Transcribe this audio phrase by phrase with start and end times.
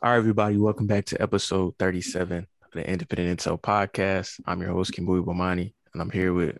[0.00, 4.40] All right, everybody, welcome back to episode 37 of the Independent Intel Podcast.
[4.46, 6.56] I'm your host, Kimbui Bomani, and I'm here with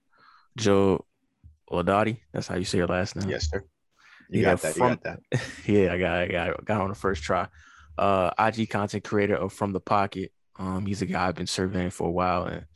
[0.56, 1.06] Joe
[1.70, 2.18] Laudati.
[2.32, 3.30] That's how you say your last name.
[3.30, 3.62] Yes, sir.
[4.28, 4.74] You yeah, got that.
[4.74, 5.20] From, you got that.
[5.66, 7.46] yeah, I got, I got, got on the first try.
[7.96, 10.32] Uh, IG content creator of From the Pocket.
[10.58, 12.66] Um, he's a guy I've been surveying for a while, and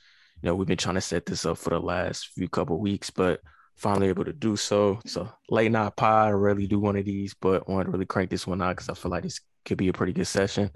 [0.43, 3.11] you know we've been trying to set this up for the last few couple weeks,
[3.11, 3.41] but
[3.75, 5.01] finally able to do so.
[5.07, 8.31] So late night pod, I really do one of these, but want to really crank
[8.31, 10.71] this one out because I feel like this could be a pretty good session.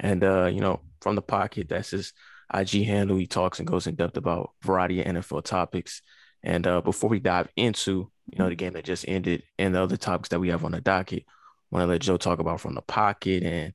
[0.00, 2.12] And uh, you know, from the pocket, that's his
[2.52, 3.16] IG handle.
[3.16, 6.02] He talks and goes in depth about variety of NFL topics.
[6.42, 9.82] And uh, before we dive into you know the game that just ended and the
[9.82, 11.32] other topics that we have on the docket, I
[11.70, 13.72] want to let Joe talk about from the pocket and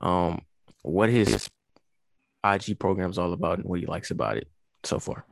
[0.00, 0.42] um,
[0.82, 1.48] what his
[2.44, 4.48] IG program is all about and what he likes about it
[4.84, 5.24] so far.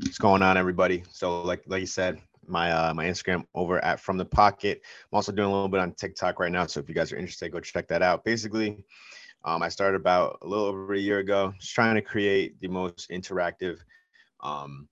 [0.00, 1.04] What's going on, everybody?
[1.12, 2.20] So, like like you said,
[2.52, 4.82] my uh, my Instagram over at From the Pocket.
[4.84, 7.16] I'm also doing a little bit on TikTok right now, so if you guys are
[7.16, 8.24] interested, go check that out.
[8.24, 8.84] Basically,
[9.44, 12.68] um, I started about a little over a year ago, just trying to create the
[12.68, 13.78] most interactive,
[14.40, 14.86] um,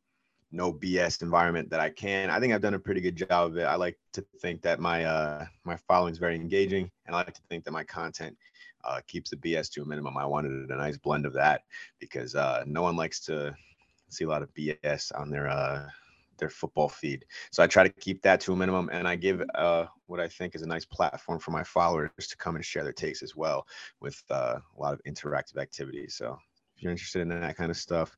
[0.50, 2.30] no BS environment that I can.
[2.30, 3.64] I think I've done a pretty good job of it.
[3.64, 7.34] I like to think that my uh, my following is very engaging, and I like
[7.34, 8.36] to think that my content
[8.84, 10.16] uh, keeps the BS to a minimum.
[10.16, 11.62] I wanted a nice blend of that
[11.98, 13.54] because uh, no one likes to
[14.08, 15.86] see a lot of BS on their uh,
[16.40, 17.24] their football feed.
[17.52, 20.26] So I try to keep that to a minimum, and I give uh, what I
[20.26, 23.36] think is a nice platform for my followers to come and share their takes as
[23.36, 23.66] well
[24.00, 26.16] with uh, a lot of interactive activities.
[26.16, 26.36] So
[26.76, 28.16] if you're interested in that kind of stuff,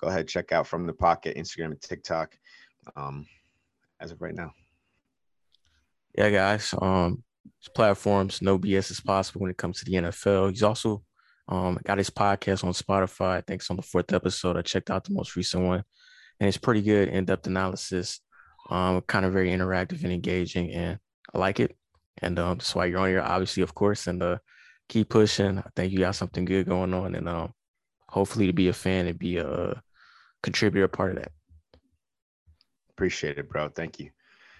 [0.00, 2.38] go ahead check out from the pocket Instagram and TikTok.
[2.96, 3.26] Um,
[4.00, 4.52] as of right now.
[6.16, 6.74] Yeah, guys.
[6.80, 7.24] Um,
[7.74, 10.50] platforms, no BS is possible when it comes to the NFL.
[10.50, 11.02] He's also
[11.48, 13.36] um got his podcast on Spotify.
[13.36, 14.56] I think it's on the fourth episode.
[14.56, 15.84] I checked out the most recent one
[16.40, 18.20] and it's pretty good in-depth analysis.
[18.70, 20.98] Um, kind of very interactive and engaging, and
[21.34, 21.76] I like it.
[22.22, 24.06] And um, that's why you're on here, obviously, of course.
[24.06, 24.38] And uh,
[24.88, 25.58] keep pushing.
[25.58, 27.52] I think you got something good going on, and um,
[28.08, 29.82] hopefully to be a fan and be a
[30.42, 31.32] contributor, part of that.
[32.90, 33.68] Appreciate it, bro.
[33.68, 34.10] Thank you.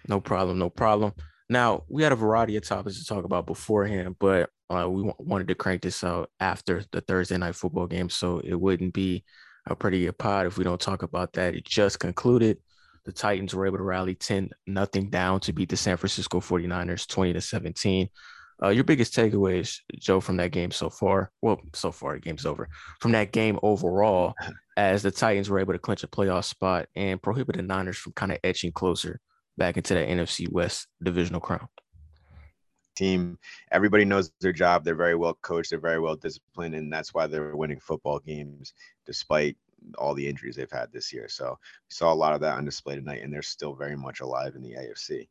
[0.08, 0.58] No problem.
[0.58, 1.12] No problem.
[1.48, 5.14] Now we had a variety of topics to talk about beforehand, but uh, we w-
[5.18, 9.24] wanted to crank this out after the Thursday night football game, so it wouldn't be
[9.66, 11.54] a pretty good pod if we don't talk about that.
[11.54, 12.58] It just concluded.
[13.04, 17.06] The Titans were able to rally 10 nothing down to beat the San Francisco 49ers
[17.06, 18.08] 20 to 17.
[18.62, 21.30] Uh, your biggest takeaways, Joe, from that game so far?
[21.42, 22.68] Well, so far, the game's over.
[23.00, 24.34] From that game overall,
[24.76, 28.12] as the Titans were able to clinch a playoff spot and prohibit the Niners from
[28.12, 29.20] kind of etching closer
[29.58, 31.68] back into that NFC West divisional crown
[32.94, 33.38] team.
[33.70, 34.84] Everybody knows their job.
[34.84, 35.70] They're very well coached.
[35.70, 38.72] They're very well disciplined, and that's why they're winning football games
[39.06, 39.56] despite
[39.98, 41.28] all the injuries they've had this year.
[41.28, 44.20] So we saw a lot of that on display tonight, and they're still very much
[44.20, 45.28] alive in the AFC.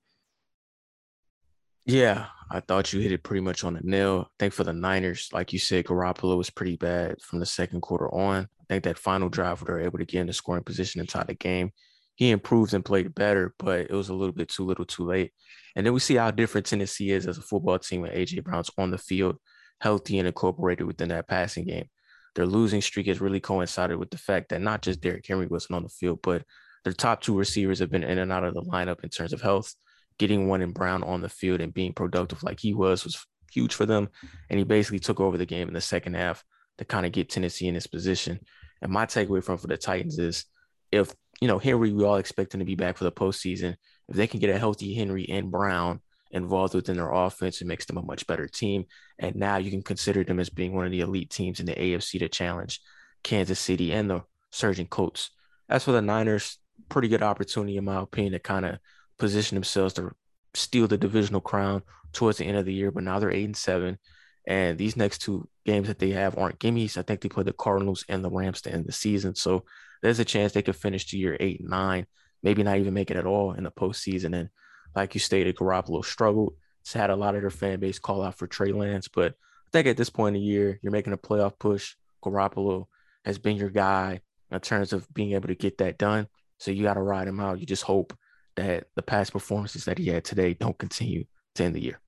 [1.86, 4.28] Yeah, I thought you hit it pretty much on the nail.
[4.28, 7.82] I think for the Niners, like you said, Garoppolo was pretty bad from the second
[7.82, 8.48] quarter on.
[8.62, 11.10] I think that final drive where they're able to get in the scoring position and
[11.10, 11.72] tie the game,
[12.16, 15.32] he improved and played better, but it was a little bit too little too late.
[15.76, 18.70] And then we see how different Tennessee is as a football team when AJ Brown's
[18.78, 19.38] on the field,
[19.82, 21.90] healthy and incorporated within that passing game.
[22.36, 25.76] Their losing streak has really coincided with the fact that not just Derrick Henry wasn't
[25.76, 26.44] on the field, but
[26.84, 29.42] their top two receivers have been in and out of the lineup in terms of
[29.42, 29.74] health.
[30.20, 33.74] Getting one in Brown on the field and being productive like he was was huge
[33.74, 34.10] for them.
[34.50, 36.44] And he basically took over the game in the second half
[36.78, 38.40] to kind of get Tennessee in this position.
[38.82, 40.46] And my takeaway from for the Titans is
[40.92, 41.14] if
[41.44, 43.76] you know Henry, we all expect him to be back for the postseason
[44.10, 47.86] if they can get a healthy Henry and Brown involved within their offense, it makes
[47.86, 48.86] them a much better team.
[49.20, 51.74] And now you can consider them as being one of the elite teams in the
[51.76, 52.82] AFC to challenge
[53.24, 55.30] Kansas City and the surging Colts.
[55.70, 56.58] As for the Niners,
[56.90, 58.80] pretty good opportunity, in my opinion, to kind of
[59.18, 60.12] position themselves to
[60.54, 62.92] steal the divisional crown towards the end of the year.
[62.92, 64.00] But now they're eight and seven.
[64.46, 66.98] And these next two games that they have aren't gimmies.
[66.98, 69.36] I think they play the Cardinals and the Rams to end the season.
[69.36, 69.64] So
[70.04, 72.06] there's a chance they could finish the year eight and nine
[72.44, 74.38] maybe not even make it at all in the postseason.
[74.38, 74.50] And
[74.96, 76.56] like you stated, Garoppolo struggled.
[76.82, 79.70] It's had a lot of their fan base call out for Trey Lance, but I
[79.72, 81.96] think at this point in the year, you're making a playoff push.
[82.24, 82.86] Garoppolo
[83.24, 84.20] has been your guy
[84.52, 86.28] in terms of being able to get that done.
[86.60, 87.60] So you got to ride him out.
[87.60, 88.16] You just hope
[88.58, 91.24] that the past performances that he had today don't continue
[91.56, 92.03] to end the year.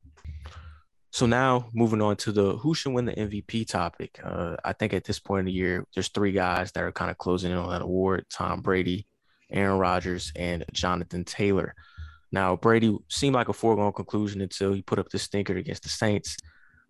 [1.16, 4.20] So now moving on to the who should win the MVP topic.
[4.22, 7.10] Uh, I think at this point in the year, there's three guys that are kind
[7.10, 9.08] of closing in on that award: Tom Brady,
[9.50, 11.74] Aaron Rodgers, and Jonathan Taylor.
[12.34, 15.90] Now, Brady seemed like a foregone conclusion until he put up the stinker against the
[15.90, 16.36] Saints.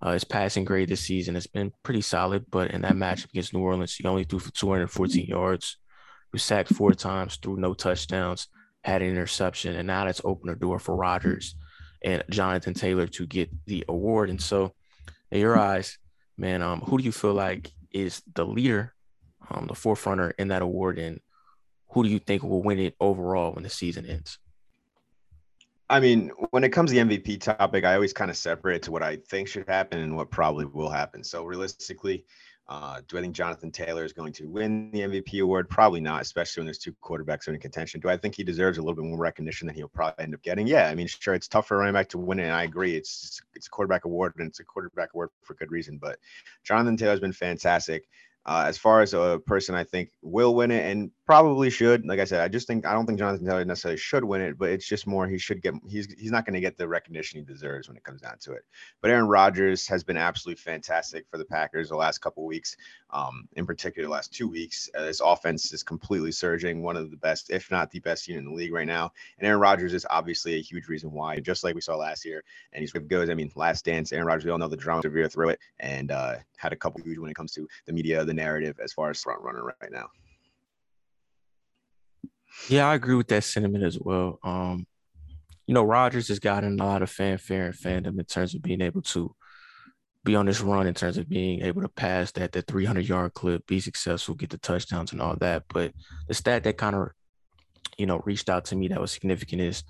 [0.02, 3.54] Uh, his passing grade this season has been pretty solid, but in that matchup against
[3.54, 5.78] New Orleans, he only threw for 214 yards.
[6.34, 8.48] Was sacked four times, threw no touchdowns,
[8.84, 11.54] had an interception, and now that's opened a door for Rodgers
[12.06, 14.30] and Jonathan Taylor to get the award.
[14.30, 14.72] And so
[15.32, 15.98] in your eyes,
[16.38, 18.94] man, um, who do you feel like is the leader,
[19.50, 21.20] um, the forefronter in that award, and
[21.90, 24.38] who do you think will win it overall when the season ends?
[25.90, 28.92] I mean, when it comes to the MVP topic, I always kind of separate to
[28.92, 31.24] what I think should happen and what probably will happen.
[31.24, 32.26] So realistically,
[32.68, 35.70] uh, do I think Jonathan Taylor is going to win the MVP award?
[35.70, 38.00] Probably not, especially when there's two quarterbacks in contention.
[38.00, 40.42] Do I think he deserves a little bit more recognition than he'll probably end up
[40.42, 40.66] getting?
[40.66, 42.64] Yeah, I mean, sure, it's tough for a running back to win it, and I
[42.64, 42.96] agree.
[42.96, 46.00] It's it's a quarterback award, and it's a quarterback award for good reason.
[46.00, 46.18] But
[46.64, 48.08] Jonathan Taylor's been fantastic.
[48.46, 52.20] Uh, as far as a person I think will win it and probably should, like
[52.20, 54.70] I said, I just think I don't think Jonathan Taylor necessarily should win it, but
[54.70, 57.46] it's just more he should get he's he's not going to get the recognition he
[57.46, 58.64] deserves when it comes down to it.
[59.02, 62.78] But Aaron Rodgers has been absolutely fantastic for the Packers the last couple weeks,
[63.10, 64.90] um, in particular the last two weeks.
[64.96, 68.50] Uh, offense is completely surging, one of the best, if not the best unit in
[68.52, 69.12] the league right now.
[69.40, 72.44] And Aaron Rodgers is obviously a huge reason why, just like we saw last year.
[72.74, 73.30] And he's good.
[73.32, 76.12] I mean, last dance, Aaron Rodgers, we all know the drama severe through it, and
[76.12, 79.10] uh, had a couple huge when it comes to the media, the narrative as far
[79.10, 80.08] as front runner right now.
[82.70, 84.40] Yeah, I agree with that sentiment as well.
[84.44, 84.88] Um,
[85.68, 88.82] you know, Rodgers has gotten a lot of fanfare and fandom in terms of being
[88.82, 89.36] able to
[90.24, 93.34] be on this run in terms of being able to pass that that 300 yard
[93.34, 95.64] clip, be successful, get the touchdowns and all that.
[95.70, 95.94] But
[96.28, 97.10] the stat that kind of,
[97.98, 99.84] you know, reached out to me that was significant is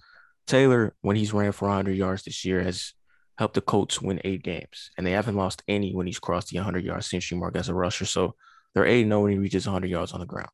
[0.45, 2.93] Taylor, when he's ran for 100 yards this year, has
[3.37, 6.57] helped the Colts win eight games, and they haven't lost any when he's crossed the
[6.57, 8.05] 100 yard century mark as a rusher.
[8.05, 8.35] So
[8.73, 10.49] they're 8 0 when he reaches 100 yards on the ground.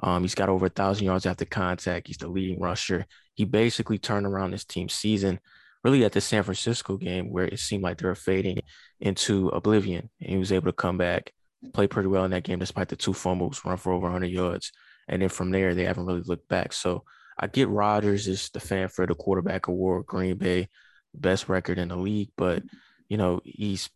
[0.00, 2.06] Um, he's got over a thousand yards after contact.
[2.06, 3.06] He's the leading rusher.
[3.34, 5.40] He basically turned around this team's season
[5.84, 8.58] really at the San Francisco game where it seemed like they were fading
[9.00, 10.10] into oblivion.
[10.20, 11.32] And he was able to come back,
[11.72, 14.72] play pretty well in that game despite the two fumbles, run for over 100 yards.
[15.08, 16.72] And then from there, they haven't really looked back.
[16.72, 17.04] So
[17.38, 20.68] I get Rodgers is the fan for the quarterback award, Green Bay,
[21.14, 22.30] best record in the league.
[22.36, 22.62] But,
[23.08, 23.90] you know, he's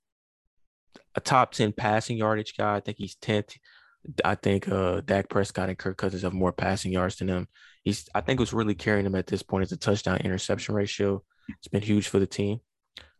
[1.14, 2.76] a top 10 passing yardage guy.
[2.76, 3.56] I think he's 10th
[4.24, 7.48] I think uh Dak Prescott and Kirk Cousins have more passing yards than him.
[7.84, 11.22] He's I think what's really carrying him at this point is the touchdown interception ratio.
[11.48, 12.60] It's been huge for the team.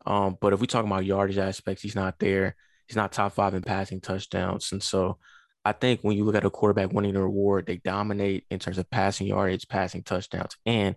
[0.07, 2.57] Um, but if we talk about yardage aspects, he's not there.
[2.89, 4.73] He's not top five in passing touchdowns.
[4.73, 5.19] And so
[5.65, 8.79] I think when you look at a quarterback winning the award, they dominate in terms
[8.79, 10.97] of passing yardage, passing touchdowns, and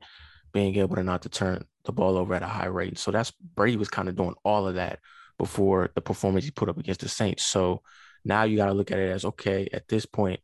[0.52, 2.98] being able to not to turn the ball over at a high rate.
[2.98, 5.00] So that's Brady was kind of doing all of that
[5.38, 7.44] before the performance he put up against the Saints.
[7.44, 7.82] So
[8.24, 10.40] now you got to look at it as okay, at this point,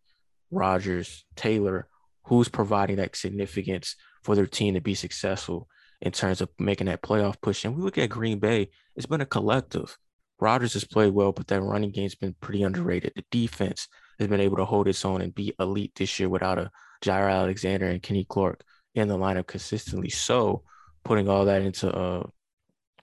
[0.51, 1.87] Rodgers, Taylor,
[2.25, 5.67] who's providing that significance for their team to be successful
[6.01, 7.63] in terms of making that playoff push.
[7.63, 9.97] And we look at Green Bay, it's been a collective.
[10.39, 13.13] Rodgers has played well, but that running game's been pretty underrated.
[13.15, 13.87] The defense
[14.19, 16.71] has been able to hold its own and be elite this year without a
[17.03, 18.63] Jaire Alexander and Kenny Clark
[18.95, 20.09] in the lineup consistently.
[20.09, 20.63] So
[21.03, 22.23] putting all that into uh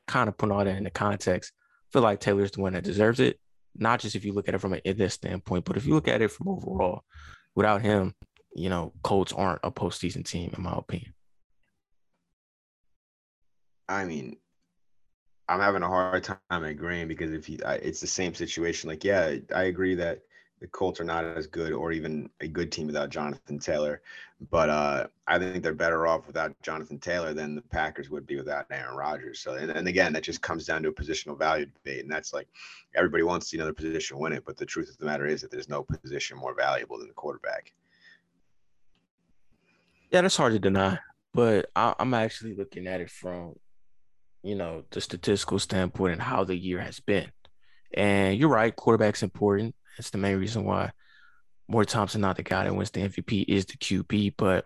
[0.06, 3.21] kind of putting all that into context, I feel like Taylor's the one that deserves
[3.21, 3.39] it
[3.79, 5.95] not just if you look at it from an in this standpoint, but if you
[5.95, 7.03] look at it from overall,
[7.55, 8.15] without him,
[8.55, 11.15] you know, Colts aren't a postseason team, in my opinion.
[13.89, 14.37] I mean,
[15.49, 18.91] I'm having a hard time agreeing because if you, I, it's the same situation.
[18.91, 20.21] Like, yeah, I agree that
[20.61, 24.03] the Colts are not as good or even a good team without Jonathan Taylor.
[24.51, 28.37] But uh, I think they're better off without Jonathan Taylor than the Packers would be
[28.37, 29.41] without Aaron Rodgers.
[29.41, 32.03] So, and, and again, that just comes down to a positional value debate.
[32.03, 32.49] And that's like
[32.95, 34.45] everybody wants to see another position win it.
[34.45, 37.15] But the truth of the matter is that there's no position more valuable than the
[37.15, 37.73] quarterback.
[40.11, 40.99] Yeah, that's hard to deny.
[41.35, 43.55] But I, I'm actually looking at it from,
[44.43, 47.31] you know, the statistical standpoint and how the year has been.
[47.95, 49.75] And you're right, quarterback's important.
[49.99, 50.93] That's the main reason why
[51.69, 54.35] more Thompson, not the guy that wins the MVP, is the QB.
[54.37, 54.64] But,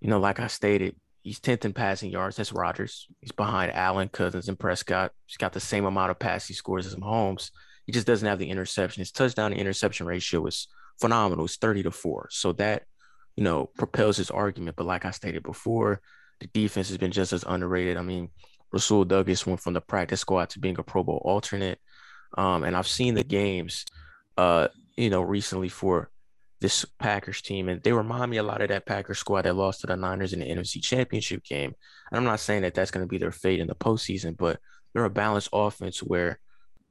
[0.00, 2.36] you know, like I stated, he's 10th in passing yards.
[2.36, 3.06] That's Rodgers.
[3.20, 5.12] He's behind Allen, Cousins, and Prescott.
[5.26, 7.50] He's got the same amount of passing scores as Mahomes.
[7.86, 9.00] He just doesn't have the interception.
[9.00, 10.66] His touchdown to interception ratio is
[11.00, 11.44] phenomenal.
[11.44, 12.28] It's 30 to 4.
[12.30, 12.82] So that,
[13.36, 14.76] you know, propels his argument.
[14.76, 16.00] But like I stated before,
[16.40, 17.96] the defense has been just as underrated.
[17.96, 18.30] I mean,
[18.72, 21.78] Rasul Douglas went from the practice squad to being a Pro Bowl alternate.
[22.36, 23.84] Um, and I've seen the games
[24.36, 26.10] uh, you know, recently for
[26.60, 29.80] this Packers team, and they remind me a lot of that Packers squad that lost
[29.80, 31.74] to the Niners in the NFC Championship game.
[32.10, 34.58] And I'm not saying that that's going to be their fate in the postseason, but
[34.92, 36.38] they're a balanced offense where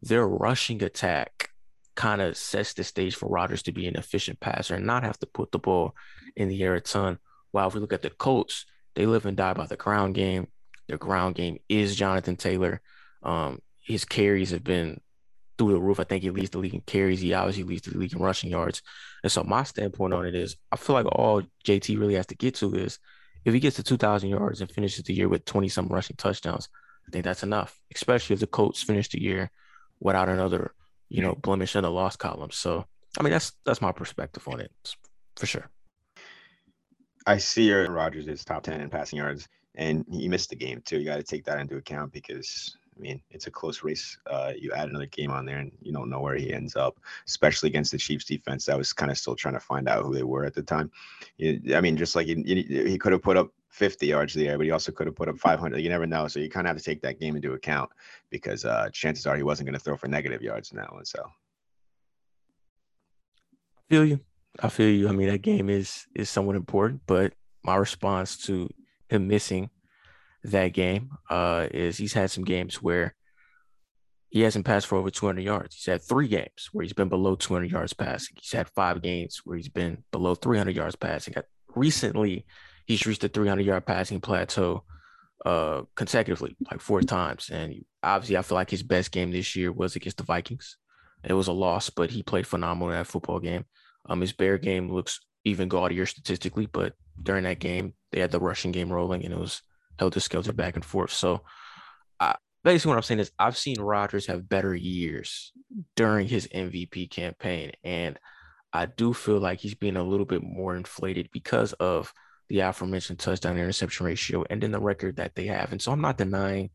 [0.01, 1.49] their rushing attack
[1.95, 5.17] kind of sets the stage for Rodgers to be an efficient passer and not have
[5.19, 5.95] to put the ball
[6.35, 7.19] in the air a ton.
[7.51, 10.47] While if we look at the Colts, they live and die by the ground game.
[10.87, 12.81] Their ground game is Jonathan Taylor.
[13.21, 14.99] Um, his carries have been
[15.67, 15.99] through the roof.
[15.99, 17.21] I think he leads the league in carries.
[17.21, 18.81] He obviously leads the league in rushing yards.
[19.23, 22.35] And so my standpoint on it is I feel like all JT really has to
[22.35, 22.99] get to is
[23.45, 26.69] if he gets to 2,000 yards and finishes the year with 20 some rushing touchdowns,
[27.07, 29.51] I think that's enough, especially if the Colts finish the year
[29.99, 30.73] without another,
[31.09, 32.51] you know, blemish in the loss column.
[32.51, 32.85] So,
[33.19, 34.71] I mean, that's that's my perspective on it
[35.35, 35.69] for sure.
[37.25, 40.81] I see Aaron Rodgers is top 10 in passing yards, and he missed the game
[40.85, 40.99] too.
[40.99, 44.17] You got to take that into account because I mean, it's a close race.
[44.29, 46.99] Uh, you add another game on there, and you don't know where he ends up,
[47.27, 48.69] especially against the Chiefs defense.
[48.69, 50.91] I was kind of still trying to find out who they were at the time.
[51.41, 52.35] I mean, just like he,
[52.67, 55.39] he could have put up 50 yards there, but he also could have put up
[55.39, 55.79] 500.
[55.79, 56.27] You never know.
[56.27, 57.89] So you kind of have to take that game into account
[58.29, 61.05] because uh, chances are he wasn't going to throw for negative yards in that one.
[61.05, 61.23] So
[63.77, 64.19] I feel you.
[64.61, 65.09] I feel you.
[65.09, 67.33] I mean, that game is is somewhat important, but
[67.63, 68.69] my response to
[69.09, 69.71] him missing
[70.43, 73.15] that game uh, is he's had some games where
[74.29, 75.75] he hasn't passed for over 200 yards.
[75.75, 78.35] He's had three games where he's been below 200 yards passing.
[78.41, 81.35] He's had five games where he's been below 300 yards passing.
[81.75, 82.45] Recently,
[82.85, 84.83] he's reached the 300 yard passing plateau
[85.45, 87.49] uh, consecutively, like four times.
[87.51, 90.77] And obviously, I feel like his best game this year was against the Vikings.
[91.23, 93.65] It was a loss, but he played phenomenal in that football game.
[94.07, 98.39] Um, his bear game looks even gaudier statistically, but during that game, they had the
[98.39, 99.61] rushing game rolling, and it was
[99.99, 101.11] helter skelter back and forth.
[101.11, 101.41] So,
[102.19, 105.51] I, basically, what I'm saying is, I've seen Rodgers have better years
[105.95, 108.19] during his MVP campaign, and
[108.71, 112.13] I do feel like he's being a little bit more inflated because of
[112.49, 115.71] the aforementioned touchdown interception ratio and then the record that they have.
[115.71, 116.69] And so, I'm not denying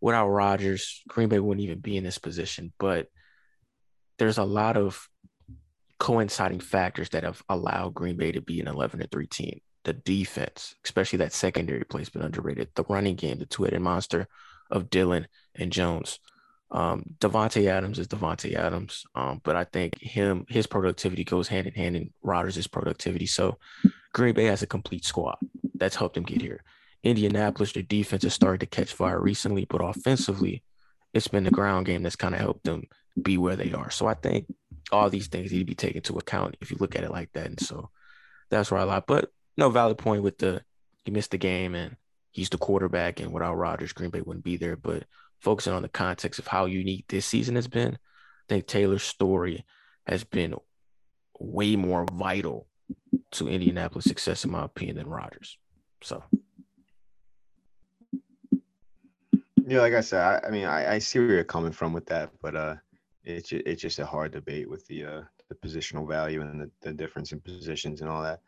[0.00, 3.08] without Rodgers, Green Bay wouldn't even be in this position, but
[4.18, 5.08] there's a lot of
[5.98, 10.74] coinciding factors that have allowed Green Bay to be an 11 3 team the defense,
[10.84, 12.68] especially that secondary place, been underrated.
[12.74, 14.28] The running game, the two-headed monster
[14.70, 16.20] of Dillon and Jones.
[16.70, 21.66] Um, Davante Adams is Davante Adams, um, but I think him his productivity goes hand
[21.66, 23.24] in hand in Rodgers' productivity.
[23.24, 23.56] So
[24.12, 25.38] Green Bay has a complete squad
[25.74, 26.62] that's helped him get here.
[27.02, 30.62] Indianapolis, their defense has started to catch fire recently, but offensively,
[31.14, 32.82] it's been the ground game that's kind of helped them
[33.22, 33.88] be where they are.
[33.88, 34.44] So I think
[34.92, 37.32] all these things need to be taken into account if you look at it like
[37.32, 37.46] that.
[37.46, 37.88] And so
[38.50, 39.06] that's where I like.
[39.06, 40.62] But no valid point with the
[41.04, 41.96] he missed the game and
[42.30, 44.76] he's the quarterback and without Rodgers, Green Bay wouldn't be there.
[44.76, 45.04] But
[45.40, 49.64] focusing on the context of how unique this season has been, I think Taylor's story
[50.06, 50.54] has been
[51.38, 52.66] way more vital
[53.32, 55.58] to Indianapolis' success, in my opinion, than Rodgers.
[56.02, 56.22] So.
[59.66, 62.06] Yeah, like I said, I, I mean, I, I, see where you're coming from with
[62.06, 62.76] that, but uh,
[63.22, 66.92] it's it's just a hard debate with the uh, the positional value and the, the
[66.94, 68.40] difference in positions and all that.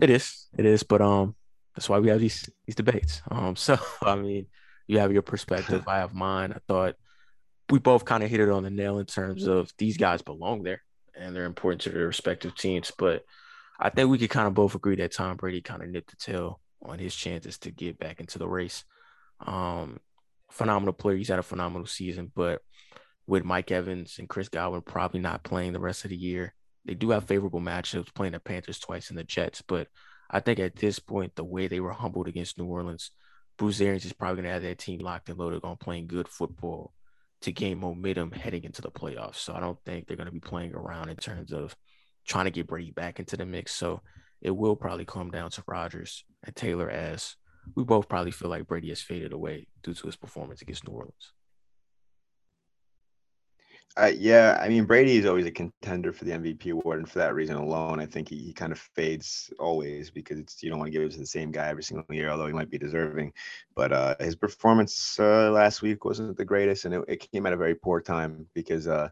[0.00, 0.48] It is.
[0.56, 0.82] It is.
[0.82, 1.34] But um,
[1.74, 3.22] that's why we have these these debates.
[3.30, 4.46] Um, so I mean,
[4.86, 5.84] you have your perspective.
[5.88, 6.52] I have mine.
[6.52, 6.96] I thought
[7.70, 10.62] we both kind of hit it on the nail in terms of these guys belong
[10.62, 10.82] there
[11.16, 12.92] and they're important to their respective teams.
[12.96, 13.24] But
[13.78, 16.16] I think we could kind of both agree that Tom Brady kind of nipped the
[16.16, 18.84] tail on his chances to get back into the race.
[19.44, 19.98] Um,
[20.50, 21.16] phenomenal player.
[21.16, 22.60] He's had a phenomenal season, but
[23.26, 26.94] with Mike Evans and Chris Godwin probably not playing the rest of the year, they
[26.94, 29.88] do have favorable matchups playing the Panthers twice and the Jets, but
[30.30, 33.10] I think at this point, the way they were humbled against New Orleans,
[33.56, 36.28] Bruce Arians is probably going to have that team locked and loaded on playing good
[36.28, 36.92] football
[37.42, 39.36] to gain momentum heading into the playoffs.
[39.36, 41.76] So I don't think they're going to be playing around in terms of
[42.26, 43.72] trying to get Brady back into the mix.
[43.72, 44.00] So
[44.40, 47.36] it will probably come down to Rodgers and Taylor as
[47.76, 50.94] we both probably feel like Brady has faded away due to his performance against New
[50.94, 51.32] Orleans.
[53.96, 57.20] Uh, yeah, I mean Brady is always a contender for the MVP award, and for
[57.20, 60.80] that reason alone, I think he, he kind of fades always because it's you don't
[60.80, 62.78] want to give it to the same guy every single year, although he might be
[62.78, 63.32] deserving.
[63.76, 67.52] But uh, his performance uh, last week wasn't the greatest, and it, it, came at
[67.52, 69.10] a very poor time because uh,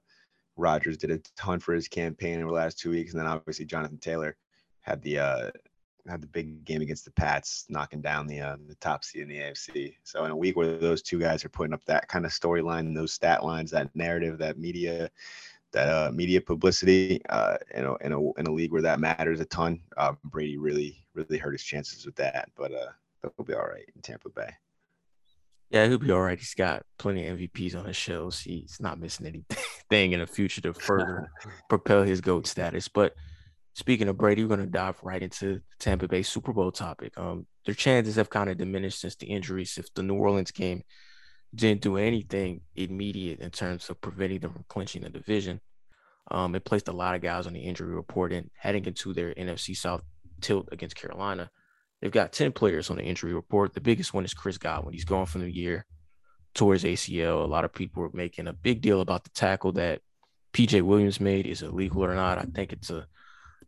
[0.56, 3.64] Rodgers did a ton for his campaign over the last two weeks, and then obviously
[3.64, 4.36] Jonathan Taylor
[4.80, 5.50] had the uh,
[6.08, 9.28] had the big game against the Pats, knocking down the uh, the top seed in
[9.28, 9.94] the AFC.
[10.02, 12.94] So in a week where those two guys are putting up that kind of storyline,
[12.94, 15.10] those stat lines, that narrative, that media,
[15.72, 19.40] that uh, media publicity, uh, in a, in a in a league where that matters
[19.40, 22.48] a ton, uh, Brady really really hurt his chances with that.
[22.56, 22.90] But uh,
[23.22, 24.50] he'll be all right in Tampa Bay.
[25.70, 26.38] Yeah, he'll be all right.
[26.38, 28.40] He's got plenty of MVPs on his shelves.
[28.40, 31.30] He's not missing anything in the future to further
[31.70, 32.88] propel his GOAT status.
[32.88, 33.14] But
[33.74, 37.12] speaking of Brady, we're going to dive right into Tampa Bay Super Bowl topic.
[37.16, 39.78] Um, their chances have kind of diminished since the injuries.
[39.78, 40.82] If the New Orleans game
[41.54, 45.60] didn't do anything immediate in terms of preventing them from clinching the division,
[46.30, 48.32] um, it placed a lot of guys on the injury report.
[48.32, 50.02] And heading into their NFC South
[50.40, 51.50] tilt against Carolina,
[52.00, 53.74] they've got 10 players on the injury report.
[53.74, 54.92] The biggest one is Chris Godwin.
[54.92, 55.86] He's going from the year
[56.54, 57.42] towards ACL.
[57.42, 60.00] A lot of people are making a big deal about the tackle that
[60.52, 61.46] PJ Williams made.
[61.46, 62.38] Is illegal or not?
[62.38, 63.06] I think it's a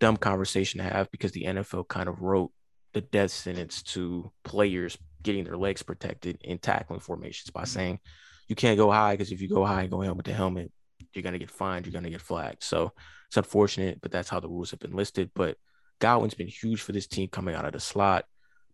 [0.04, 2.52] dumb conversation to have because the NFL kind of wrote
[2.92, 7.68] the death sentence to players getting their legs protected in tackling formations by mm-hmm.
[7.68, 7.98] saying
[8.46, 10.70] you can't go high because if you go high and go helmet to helmet,
[11.14, 12.62] you're gonna get fined, you're gonna get flagged.
[12.62, 12.92] So
[13.28, 15.30] it's unfortunate, but that's how the rules have been listed.
[15.34, 15.56] But
[16.00, 18.26] Godwin's been huge for this team coming out of the slot.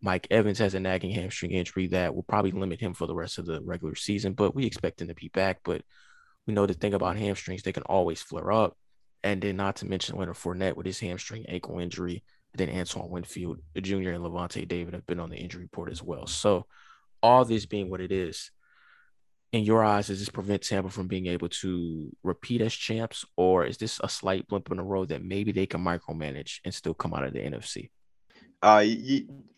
[0.03, 3.39] Mike Evans has a nagging hamstring injury that will probably limit him for the rest
[3.39, 5.61] of the regular season, but we expect him to be back.
[5.63, 5.83] But
[6.49, 8.77] we know the thing about hamstrings, they can always flare up.
[9.23, 12.23] And then not to mention Leonard Fournette with his hamstring ankle injury.
[12.53, 16.03] And then Antoine Winfield, junior, and Lavonte David have been on the injury report as
[16.03, 16.27] well.
[16.27, 16.67] So
[17.23, 18.51] all this being what it is,
[19.53, 23.67] in your eyes, does this prevent Tampa from being able to repeat as champs, or
[23.67, 26.95] is this a slight blimp in the road that maybe they can micromanage and still
[26.95, 27.91] come out of the NFC?
[28.63, 28.85] Uh,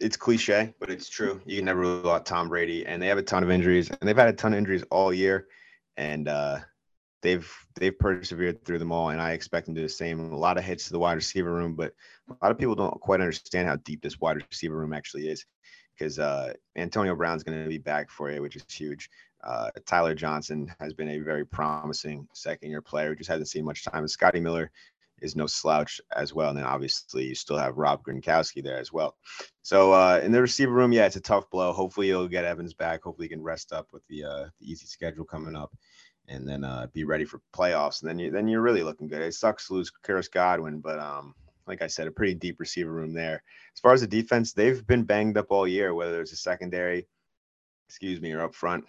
[0.01, 1.41] it's cliche, but it's true.
[1.45, 4.09] You can never rule out Tom Brady, and they have a ton of injuries, and
[4.09, 5.49] they've had a ton of injuries all year,
[5.97, 6.61] and uh,
[7.23, 10.33] they've they've persevered through them all, and I expect them to do the same.
[10.33, 11.95] A lot of hits to the wide receiver room, but
[12.29, 15.47] a lot of people don't quite understand how deep this wide receiver room actually is,
[15.97, 19.09] because uh, Antonio Brown's going to be back for you, which is huge.
[19.43, 23.85] Uh, Tyler Johnson has been a very promising second year player, just hasn't seen much
[23.85, 24.03] time.
[24.03, 24.71] And Scotty Miller
[25.21, 26.51] is no slouch as well.
[26.51, 29.17] And then obviously you still have Rob Gronkowski there as well.
[29.63, 31.73] So uh, in the receiver room, yeah, it's a tough blow.
[31.73, 33.03] Hopefully you'll get Evans back.
[33.03, 35.73] Hopefully he can rest up with the, uh, the easy schedule coming up,
[36.29, 38.01] and then uh, be ready for playoffs.
[38.01, 39.23] And then you then you're really looking good.
[39.23, 41.35] It sucks to lose Chris Godwin, but um,
[41.67, 43.43] like I said, a pretty deep receiver room there.
[43.75, 47.07] As far as the defense, they've been banged up all year, whether it's a secondary,
[47.89, 48.85] excuse me, or up front.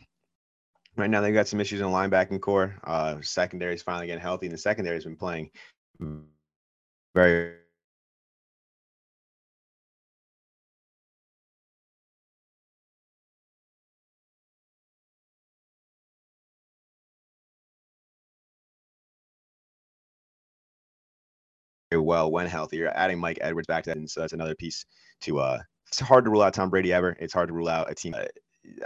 [0.95, 2.79] Right now, they've got some issues in the linebacking core.
[2.83, 5.49] Uh, secondary is finally getting healthy, and the secondary has been playing
[7.15, 7.62] very
[22.01, 22.77] well when healthy.
[22.77, 24.85] You're adding Mike Edwards back to that, and so that's another piece
[25.21, 25.39] to.
[25.39, 27.15] uh It's hard to rule out Tom Brady ever.
[27.19, 28.15] It's hard to rule out a team.
[28.15, 28.25] Uh,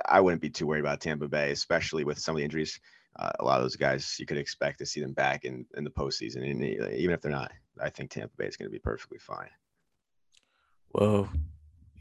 [0.05, 2.79] I wouldn't be too worried about Tampa Bay, especially with some of the injuries.
[3.17, 5.83] Uh, a lot of those guys, you could expect to see them back in, in
[5.83, 6.49] the postseason.
[6.49, 9.49] And even if they're not, I think Tampa Bay is going to be perfectly fine.
[10.93, 11.29] Well,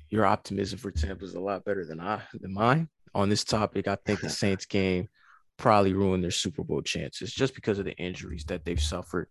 [0.09, 3.89] your optimism for Tampa is a lot better than I than mine on this topic.
[3.89, 5.09] I think the Saints game
[5.57, 9.29] probably ruined their Super Bowl chances just because of the injuries that they've suffered.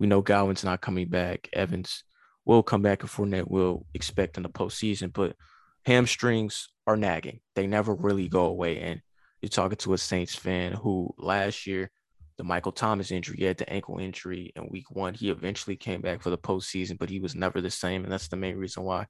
[0.00, 1.48] We know Godwin's not coming back.
[1.52, 2.02] Evans
[2.44, 5.36] will come back, and Fournette will expect in the postseason, but
[5.84, 7.40] hamstrings are nagging.
[7.54, 8.80] They never really go away.
[8.80, 9.02] And
[9.42, 11.90] you're talking to a Saints fan who last year,
[12.38, 15.12] the Michael Thomas injury, he had the ankle injury in week one.
[15.12, 18.02] He eventually came back for the postseason, but he was never the same.
[18.02, 19.06] And that's the main reason why,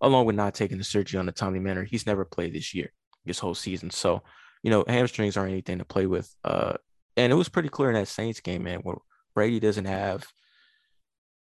[0.00, 2.90] along with not taking the surgery on a timely manner, he's never played this year,
[3.26, 3.90] this whole season.
[3.90, 4.22] So,
[4.62, 6.34] you know, hamstrings aren't anything to play with.
[6.42, 6.74] Uh,
[7.18, 8.96] and it was pretty clear in that Saints game, man, where
[9.34, 10.26] Brady doesn't have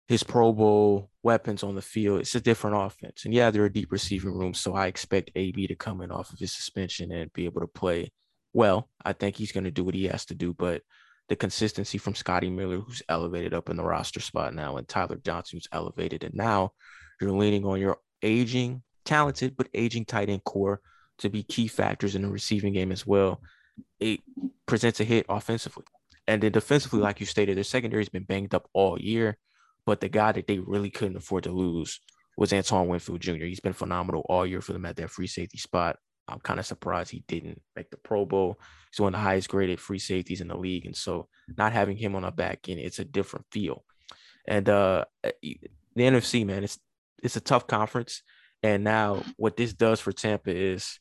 [0.08, 2.20] his Pro Bowl weapons on the field.
[2.20, 3.24] It's a different offense.
[3.24, 4.54] And yeah, they're a deep receiving room.
[4.54, 7.66] So I expect AB to come in off of his suspension and be able to
[7.66, 8.12] play
[8.52, 8.88] well.
[9.04, 10.52] I think he's going to do what he has to do.
[10.52, 10.82] But
[11.28, 15.20] the consistency from Scotty Miller, who's elevated up in the roster spot now, and Tyler
[15.24, 16.24] Johnson, who's elevated.
[16.24, 16.72] And now
[17.20, 20.80] you're leaning on your aging, talented, but aging tight end core
[21.18, 23.40] to be key factors in the receiving game as well.
[24.00, 24.20] It
[24.66, 25.84] presents a hit offensively.
[26.26, 29.38] And then defensively, like you stated, their secondary has been banged up all year.
[29.84, 32.00] But the guy that they really couldn't afford to lose
[32.36, 33.44] was Antoine Winfield Jr.
[33.44, 35.96] He's been phenomenal all year for them at that free safety spot.
[36.28, 38.58] I'm kind of surprised he didn't make the Pro Bowl.
[38.90, 40.86] He's one of the highest graded free safeties in the league.
[40.86, 43.84] And so not having him on a back end, it's a different feel.
[44.46, 45.04] And uh
[45.42, 45.58] the
[46.02, 46.78] NFC, man, it's
[47.22, 48.22] it's a tough conference.
[48.62, 50.98] And now what this does for Tampa is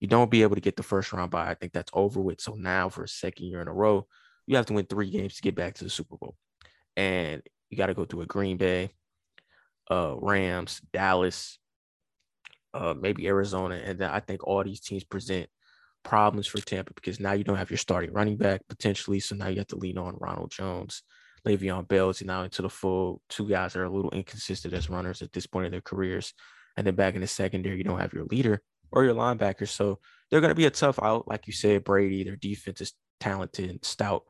[0.00, 1.50] you don't be able to get the first round by.
[1.50, 2.40] I think that's over with.
[2.40, 4.06] So now for a second year in a row,
[4.46, 6.36] you have to win three games to get back to the Super Bowl.
[6.96, 8.90] And you got to go through a Green Bay,
[9.90, 11.58] uh, Rams, Dallas,
[12.72, 15.48] uh, maybe Arizona, and then I think all these teams present
[16.02, 19.48] problems for Tampa because now you don't have your starting running back potentially, so now
[19.48, 21.02] you have to lean on Ronald Jones,
[21.46, 23.20] Le'Veon Bell is now into the full.
[23.28, 26.32] Two guys that are a little inconsistent as runners at this point in their careers,
[26.76, 29.98] and then back in the secondary, you don't have your leader or your linebacker, so
[30.30, 31.84] they're going to be a tough out, like you said.
[31.84, 34.24] Brady, their defense is talented and stout,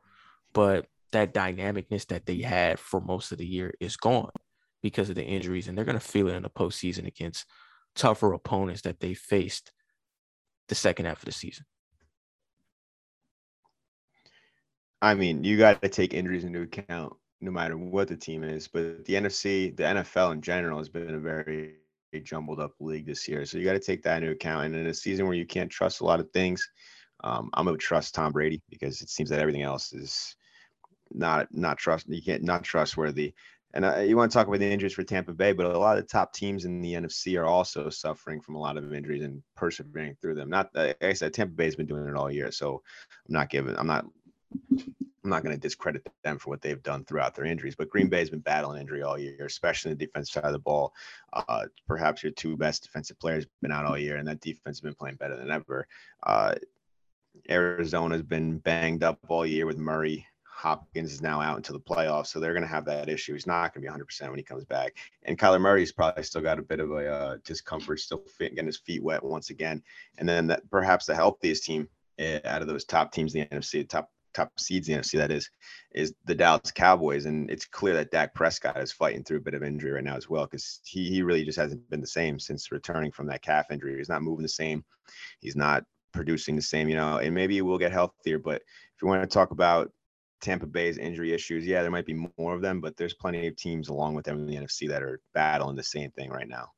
[0.55, 4.31] but that dynamicness that they had for most of the year is gone
[4.81, 7.45] because of the injuries, and they're going to feel it in the postseason against
[7.95, 9.71] tougher opponents that they faced
[10.69, 11.65] the second half of the season.
[15.01, 18.67] I mean, you got to take injuries into account no matter what the team is.
[18.67, 21.75] But the NFC, the NFL in general, has been a very
[22.23, 23.45] jumbled up league this year.
[23.45, 24.67] So you got to take that into account.
[24.67, 26.67] And in a season where you can't trust a lot of things,
[27.23, 30.35] um, I'm going to trust Tom Brady because it seems that everything else is
[31.13, 33.33] not not trust you can't not trustworthy
[33.73, 35.97] And uh, you want to talk about the injuries for Tampa Bay, but a lot
[35.97, 39.23] of the top teams in the NFC are also suffering from a lot of injuries
[39.23, 40.49] and persevering through them.
[40.49, 43.77] Not like I said, Tampa Bay's been doing it all year, so I'm not giving.
[43.77, 44.05] I'm not.
[45.23, 48.09] I'm not going to discredit them for what they've done throughout their injuries, but Green
[48.09, 50.93] Bay has been battling injury all year, especially the defense side of the ball.
[51.33, 54.81] Uh, perhaps your two best defensive players been out all year, and that defense has
[54.81, 55.87] been playing better than ever.
[56.23, 56.53] Uh,
[57.49, 60.25] Arizona's been banged up all year with Murray.
[60.55, 63.33] Hopkins is now out into the playoffs, so they're going to have that issue.
[63.33, 64.95] He's not going to be 100% when he comes back.
[65.23, 68.77] And Kyler Murray's probably still got a bit of a uh, discomfort, still getting his
[68.77, 69.83] feet wet once again.
[70.17, 71.89] And then that perhaps the healthiest team
[72.21, 75.17] uh, out of those top teams in the NFC, top top seeds in the NFC,
[75.17, 75.49] that is,
[75.93, 77.25] is the Dallas Cowboys.
[77.25, 80.15] And it's clear that Dak Prescott is fighting through a bit of injury right now
[80.15, 83.41] as well, because he, he really just hasn't been the same since returning from that
[83.41, 83.97] calf injury.
[83.97, 84.85] He's not moving the same.
[85.41, 88.39] He's not producing the same, you know, and maybe he will get healthier.
[88.39, 89.91] But if you want to talk about
[90.41, 93.55] Tampa Bay's injury issues, yeah, there might be more of them, but there's plenty of
[93.55, 96.69] teams along with them in the NFC that are battling the same thing right now.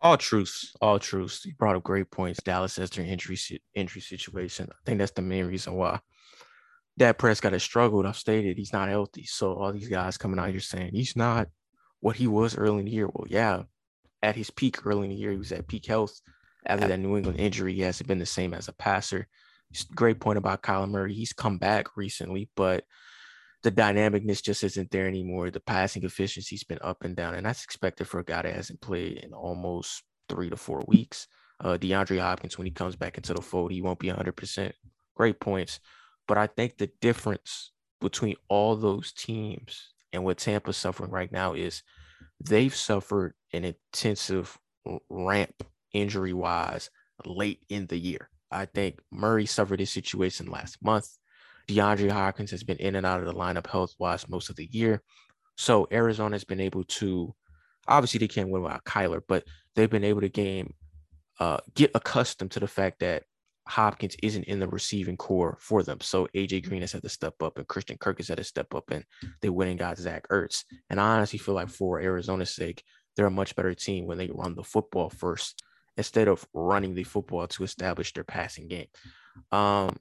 [0.00, 1.44] All truths, all truths.
[1.44, 2.40] You brought up great points.
[2.42, 3.38] Dallas has their injury
[3.74, 4.68] injury situation.
[4.70, 6.00] I think that's the main reason why
[6.96, 8.06] Dak Prescott has struggled.
[8.06, 9.24] I've stated he's not healthy.
[9.24, 11.48] So all these guys coming out here saying he's not
[12.00, 13.08] what he was early in the year.
[13.12, 13.62] Well, yeah,
[14.22, 16.20] at his peak early in the year, he was at peak health.
[16.66, 19.28] After that New England injury, he hasn't been the same as a passer.
[19.94, 21.14] Great point about Kyler Murray.
[21.14, 22.84] He's come back recently, but
[23.62, 25.50] the dynamicness just isn't there anymore.
[25.50, 28.80] The passing efficiency's been up and down, and that's expected for a guy that hasn't
[28.80, 31.26] played in almost three to four weeks.
[31.60, 34.72] Uh, DeAndre Hopkins, when he comes back into the fold, he won't be 100%.
[35.16, 35.80] Great points.
[36.28, 41.54] But I think the difference between all those teams and what Tampa's suffering right now
[41.54, 41.82] is
[42.40, 44.56] they've suffered an intensive
[45.08, 46.90] ramp injury wise
[47.26, 48.30] late in the year.
[48.50, 51.08] I think Murray suffered his situation last month.
[51.68, 54.68] DeAndre Hopkins has been in and out of the lineup health wise most of the
[54.70, 55.02] year.
[55.56, 57.34] So Arizona has been able to,
[57.86, 60.74] obviously they can't win without Kyler, but they've been able to game,
[61.40, 63.24] uh, get accustomed to the fact that
[63.66, 66.00] Hopkins isn't in the receiving core for them.
[66.00, 68.74] So AJ Green has had to step up and Christian Kirk has had to step
[68.74, 69.04] up and
[69.42, 70.64] they went and got Zach Ertz.
[70.88, 72.82] And I honestly feel like for Arizona's sake,
[73.14, 75.62] they're a much better team when they run the football first
[75.98, 78.86] instead of running the football to establish their passing game.
[79.52, 79.96] Um,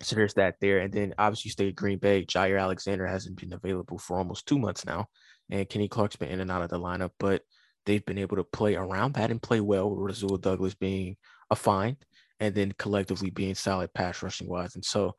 [0.00, 0.78] so there's that there.
[0.78, 4.86] And then obviously State Green Bay, Jaire Alexander hasn't been available for almost two months
[4.86, 5.06] now.
[5.50, 7.42] And Kenny Clark's been in and out of the lineup, but
[7.84, 11.16] they've been able to play around that and play well with Rasul Douglas being
[11.50, 11.96] a find
[12.40, 14.74] and then collectively being solid pass rushing wise.
[14.74, 15.14] And so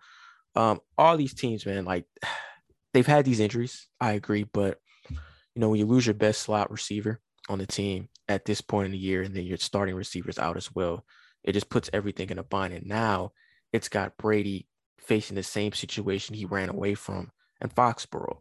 [0.56, 2.06] um, all these teams, man, like
[2.94, 3.88] they've had these injuries.
[4.02, 4.80] I agree, but
[5.12, 8.88] you know, when you lose your best slot receiver on the team at this point
[8.88, 11.06] in the year, and then your starting receivers out as well,
[11.44, 12.74] it just puts everything in a bind.
[12.74, 13.32] And now
[13.72, 14.68] it's got Brady
[15.00, 17.32] facing the same situation he ran away from
[17.62, 18.40] in Foxborough.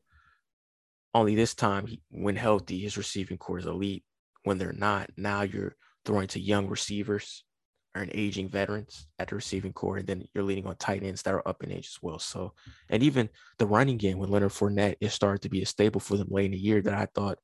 [1.12, 4.04] Only this time, when healthy, his receiving core is elite.
[4.42, 7.44] When they're not, now you're throwing to young receivers
[7.94, 11.34] and aging veterans at the receiving core, and then you're leaning on tight ends that
[11.34, 12.18] are up in age as well.
[12.18, 12.52] So,
[12.90, 16.16] and even the running game with Leonard Fournette is starting to be a staple for
[16.16, 17.38] them late in the year that I thought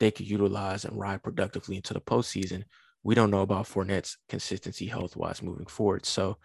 [0.00, 2.64] they could utilize and ride productively into the postseason.
[3.02, 6.06] We don't know about Fournette's consistency health wise moving forward.
[6.06, 6.38] So,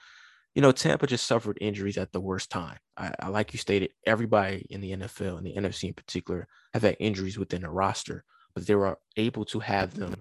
[0.56, 2.78] you know, Tampa just suffered injuries at the worst time.
[2.98, 6.84] I, I, like you stated, everybody in the NFL and the NFC in particular have
[6.84, 10.16] had injuries within the roster, but they were able to have them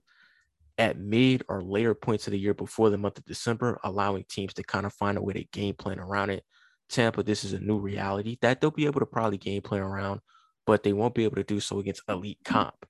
[0.79, 4.55] at mid or later points of the year before the month of December, allowing teams
[4.55, 6.45] to kind of find a way to game plan around it.
[6.89, 10.21] Tampa, this is a new reality that they'll be able to probably game plan around,
[10.67, 12.87] but they won't be able to do so against elite comp.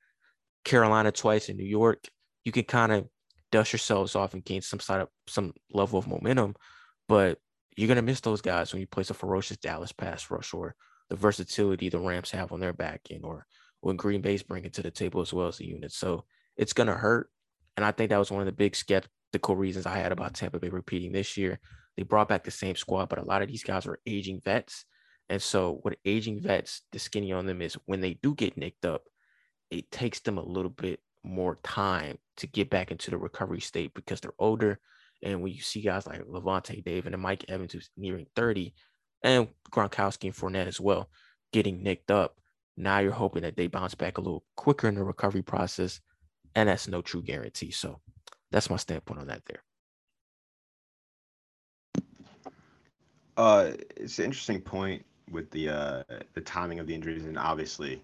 [0.68, 2.04] Carolina twice in New York,
[2.44, 3.08] you can kind of
[3.50, 6.54] dust yourselves off and gain some side of some level of momentum,
[7.08, 7.38] but
[7.76, 10.74] you're gonna miss those guys when you place a ferocious Dallas pass rush or
[11.08, 13.46] the versatility the Rams have on their back end or
[13.80, 15.92] when Green Bay's bringing to the table as well as the unit.
[15.92, 16.24] So
[16.56, 17.30] it's gonna hurt.
[17.76, 20.58] And I think that was one of the big skeptical reasons I had about Tampa
[20.58, 21.60] Bay repeating this year.
[21.96, 24.84] They brought back the same squad, but a lot of these guys are aging vets.
[25.28, 28.84] And so, with aging vets, the skinny on them is when they do get nicked
[28.84, 29.02] up,
[29.70, 33.92] it takes them a little bit more time to get back into the recovery state
[33.94, 34.78] because they're older.
[35.22, 38.74] And when you see guys like Lavonte David and Mike Evans, who's nearing 30,
[39.22, 41.10] and Gronkowski and Fournette as well,
[41.52, 42.36] getting nicked up,
[42.76, 46.00] now you're hoping that they bounce back a little quicker in the recovery process.
[46.54, 47.72] And that's no true guarantee.
[47.72, 48.00] So
[48.50, 49.62] that's my standpoint on that there.
[53.36, 56.02] Uh, it's an interesting point with the uh,
[56.34, 58.02] the timing of the injuries, and obviously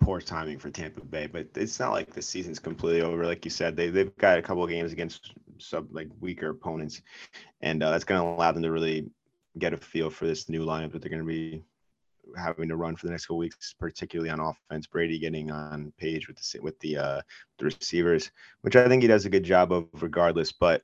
[0.00, 3.24] poor timing for Tampa Bay, but it's not like the season's completely over.
[3.24, 7.02] Like you said, they they've got a couple of games against sub like weaker opponents,
[7.60, 9.10] and uh, that's going to allow them to really
[9.58, 11.62] get a feel for this new lineup that they're going to be
[12.36, 14.86] having to run for the next couple weeks, particularly on offense.
[14.86, 17.20] Brady getting on page with the with the uh,
[17.58, 18.30] the receivers,
[18.62, 20.52] which I think he does a good job of, regardless.
[20.52, 20.82] But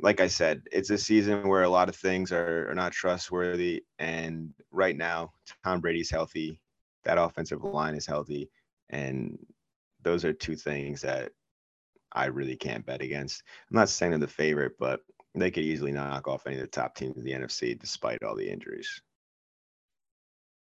[0.00, 3.84] like I said, it's a season where a lot of things are, are not trustworthy.
[3.98, 5.32] And right now,
[5.64, 6.60] Tom Brady's healthy,
[7.04, 8.50] that offensive line is healthy,
[8.90, 9.38] and
[10.02, 11.32] those are two things that
[12.12, 13.42] I really can't bet against.
[13.70, 15.00] I'm not saying they're the favorite, but
[15.34, 18.34] they could easily knock off any of the top teams in the NFC despite all
[18.34, 19.00] the injuries.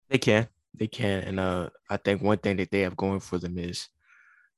[0.09, 0.49] They can.
[0.75, 1.23] They can.
[1.23, 3.89] And uh, I think one thing that they have going for them is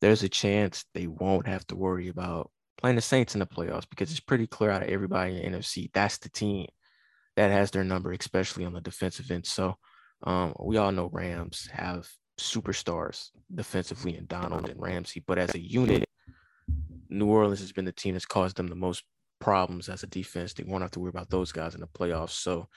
[0.00, 3.88] there's a chance they won't have to worry about playing the Saints in the playoffs
[3.88, 6.66] because it's pretty clear out of everybody in the NFC that's the team
[7.36, 9.46] that has their number, especially on the defensive end.
[9.46, 9.76] So
[10.24, 12.08] um, we all know Rams have
[12.38, 16.04] superstars defensively in Donald and Ramsey, but as a unit,
[17.08, 19.04] New Orleans has been the team that's caused them the most
[19.40, 20.54] problems as a defense.
[20.54, 22.30] They won't have to worry about those guys in the playoffs.
[22.30, 22.68] So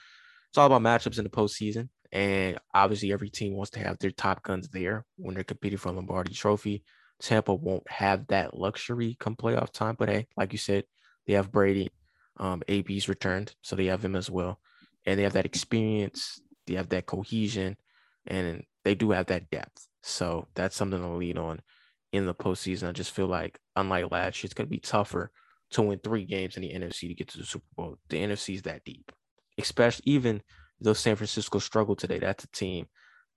[0.50, 1.88] it's all about matchups in the postseason.
[2.12, 5.90] And obviously, every team wants to have their top guns there when they're competing for
[5.90, 6.84] a Lombardi trophy.
[7.20, 9.96] Tampa won't have that luxury come playoff time.
[9.98, 10.84] But hey, like you said,
[11.26, 11.90] they have Brady.
[12.38, 14.60] Um, AB's returned, so they have him as well.
[15.04, 17.76] And they have that experience, they have that cohesion,
[18.26, 19.86] and they do have that depth.
[20.02, 21.60] So that's something to lean on
[22.12, 22.88] in the postseason.
[22.88, 25.30] I just feel like, unlike last year, it's going to be tougher
[25.72, 27.98] to win three games in the NFC to get to the Super Bowl.
[28.08, 29.12] The NFC is that deep,
[29.58, 30.42] especially even
[30.80, 32.18] though San Francisco struggled today.
[32.18, 32.86] That's a team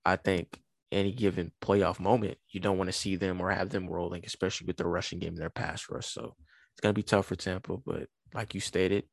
[0.05, 0.59] I think
[0.91, 4.67] any given playoff moment, you don't want to see them or have them rolling, especially
[4.67, 6.07] with their rushing game and their pass rush.
[6.07, 6.35] So
[6.73, 7.77] it's going to be tough for Tampa.
[7.77, 9.05] But like you stated,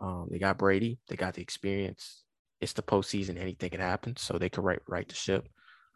[0.00, 2.21] um, they got Brady, they got the experience.
[2.62, 4.16] It's the postseason, anything can happen.
[4.16, 5.48] So they could right right the ship.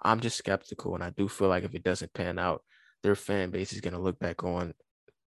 [0.02, 2.62] I'm just skeptical, and I do feel like if it doesn't pan out,
[3.02, 4.74] their fan base is going to look back on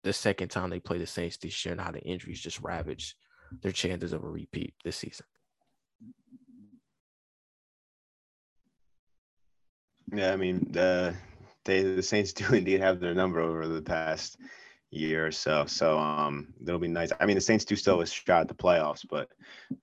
[0.03, 3.15] the second time they play the Saints this year and how the injuries just ravaged
[3.61, 5.25] their chances of a repeat this season.
[10.11, 11.15] Yeah, I mean the
[11.65, 14.37] they the Saints do indeed have their number over the past
[14.91, 15.65] year or so.
[15.65, 17.11] So um that'll be nice.
[17.19, 19.29] I mean the Saints do still have a shot at the playoffs, but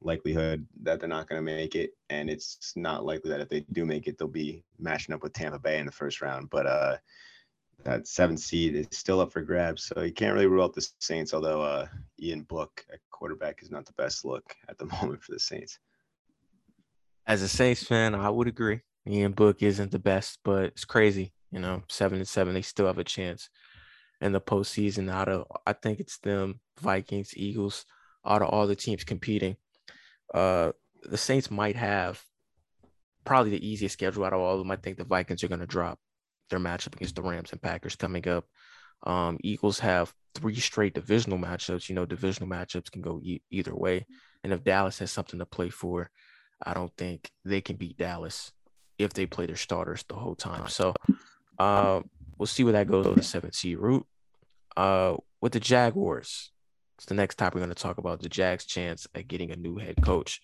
[0.01, 1.91] likelihood that they're not gonna make it.
[2.11, 5.33] And it's not likely that if they do make it, they'll be matching up with
[5.33, 6.51] Tampa Bay in the first round.
[6.51, 6.97] But uh
[7.85, 9.85] that seventh seed is still up for grabs.
[9.85, 11.87] So you can't really rule out the Saints, although uh
[12.21, 15.79] Ian Book at quarterback is not the best look at the moment for the Saints.
[17.29, 18.81] As a Saints fan, I would agree.
[19.07, 21.33] Ian Book isn't the best, but it's crazy.
[21.53, 23.49] You know, seven and seven, they still have a chance
[24.21, 25.11] in the postseason.
[25.11, 27.85] Out of I think it's them, Vikings, Eagles,
[28.27, 29.57] out of all the teams competing.
[30.33, 32.23] Uh, the Saints might have
[33.25, 34.71] probably the easiest schedule out of all of them.
[34.71, 35.99] I think the Vikings are going to drop
[36.51, 38.45] their matchup against the Rams and Packers coming up.
[39.05, 41.89] Um, Eagles have three straight divisional matchups.
[41.89, 44.07] You know, divisional matchups can go e- either way.
[44.43, 46.11] And if Dallas has something to play for,
[46.63, 48.53] I don't think they can beat Dallas
[48.99, 50.69] if they play their starters the whole time.
[50.69, 50.95] So
[51.59, 52.01] uh,
[52.39, 54.07] we'll see where that goes on the seventh seed route.
[54.77, 56.51] Uh, with the Jaguars,
[56.97, 59.57] it's the next topic we're going to talk about the Jags' chance at getting a
[59.57, 60.41] new head coach.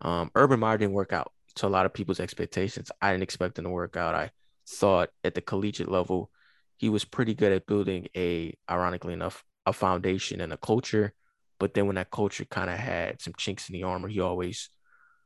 [0.00, 2.90] Um, Urban Meyer didn't work out to a lot of people's expectations.
[3.00, 4.14] I didn't expect him to work out.
[4.14, 4.30] I
[4.68, 6.30] thought at the collegiate level,
[6.76, 11.12] he was pretty good at building a, ironically enough, a foundation and a culture.
[11.58, 14.70] But then when that culture kind of had some chinks in the armor, he always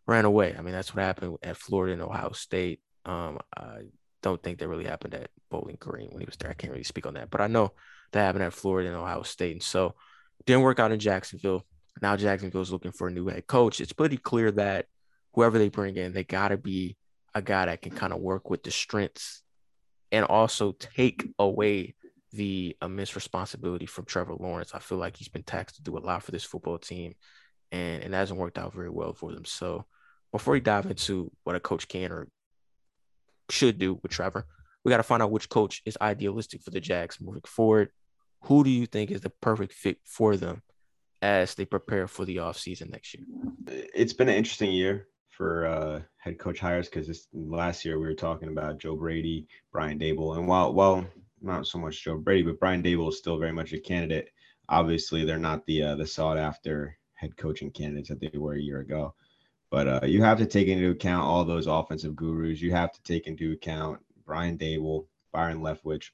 [0.07, 0.57] ran away.
[0.59, 2.81] I mean, that's what happened at Florida and Ohio State.
[3.05, 3.83] Um, I
[4.25, 6.51] don't think that really happened at Bowling Green when he was there.
[6.51, 7.73] I can't really speak on that, but I know
[8.13, 9.53] that happened at Florida and Ohio State.
[9.53, 9.95] And so
[10.47, 11.65] didn't work out in Jacksonville.
[12.01, 13.81] Now Jacksonville's looking for a new head coach.
[13.81, 14.87] It's pretty clear that
[15.35, 16.97] whoever they bring in, they got to be
[17.35, 19.43] a guy that can kind of work with the strengths
[20.11, 21.95] and also take away
[22.33, 24.75] the uh, immense responsibility from Trevor Lawrence.
[24.75, 27.15] I feel like he's been taxed to do a lot for this football team,
[27.71, 29.45] and it hasn't worked out very well for them.
[29.45, 29.85] So
[30.33, 32.29] before we dive into what a coach can or
[33.51, 34.47] should do with Trevor,
[34.85, 37.91] we got to find out which coach is idealistic for the Jags moving forward.
[38.43, 40.63] Who do you think is the perfect fit for them
[41.23, 43.25] as they prepare for the offseason next year?
[43.67, 48.15] It's been an interesting year for uh, head coach hires because last year we were
[48.15, 51.07] talking about Joe Brady, Brian Daboll, and while well
[51.41, 54.29] not so much Joe Brady, but Brian Daboll is still very much a candidate.
[54.69, 58.61] Obviously, they're not the uh, the sought after head coaching candidates that they were a
[58.61, 59.15] year ago.
[59.75, 62.61] But uh, you have to take into account all those offensive gurus.
[62.61, 66.11] You have to take into account Brian Daboll, Byron Leftwich,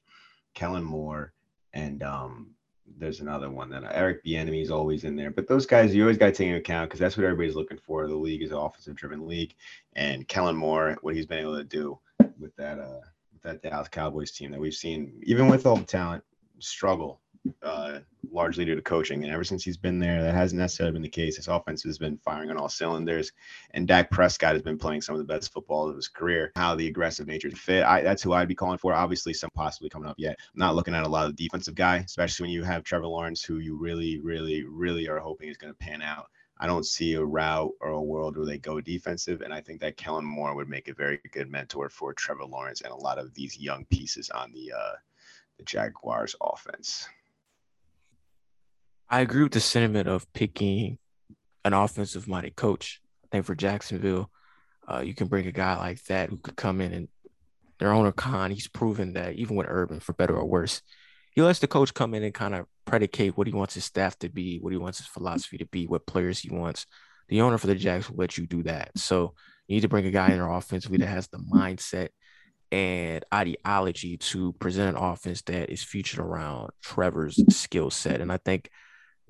[0.55, 1.33] Kellen Moore,
[1.71, 2.55] and um,
[2.97, 5.29] there's another one that Eric Bieniemy is always in there.
[5.29, 7.77] But those guys, you always got to take into account because that's what everybody's looking
[7.77, 8.07] for.
[8.07, 9.53] The league is an offensive-driven league,
[9.93, 11.99] and Kellen Moore, what he's been able to do
[12.39, 15.83] with that uh, with that Dallas Cowboys team that we've seen, even with all the
[15.83, 16.23] talent,
[16.57, 17.21] struggle
[17.61, 17.99] uh,
[18.31, 19.23] largely due to coaching.
[19.23, 21.35] And ever since he's been there, that hasn't necessarily been the case.
[21.35, 23.31] His offense has been firing on all cylinders,
[23.71, 26.51] and Dak Prescott has been playing some of the best football of his career.
[26.55, 28.93] How the aggressive nature fit, I, that's who I'd be calling for.
[28.93, 30.37] Obviously, some possibly coming up yet.
[30.53, 33.43] I'm not looking at a lot of defensive guy, especially when you have Trevor Lawrence,
[33.43, 36.27] who you really, really, really are hoping is going to pan out.
[36.61, 39.41] I don't see a route or a world where they go defensive.
[39.41, 42.81] And I think that Kellen Moore would make a very good mentor for Trevor Lawrence
[42.81, 44.95] and a lot of these young pieces on the uh,
[45.57, 47.07] the Jaguars offense.
[49.11, 50.97] I agree with the sentiment of picking
[51.65, 53.01] an offensive minded coach.
[53.25, 54.31] I think for Jacksonville,
[54.89, 57.07] uh, you can bring a guy like that who could come in and
[57.77, 60.81] their owner Khan, he's proven that even with Urban, for better or worse,
[61.33, 64.17] he lets the coach come in and kind of predicate what he wants his staff
[64.19, 66.85] to be, what he wants his philosophy to be, what players he wants.
[67.27, 68.91] The owner for the Jags will let you do that.
[68.97, 69.33] So
[69.67, 72.09] you need to bring a guy in there offensively that has the mindset
[72.71, 78.21] and ideology to present an offense that is featured around Trevor's skill set.
[78.21, 78.69] And I think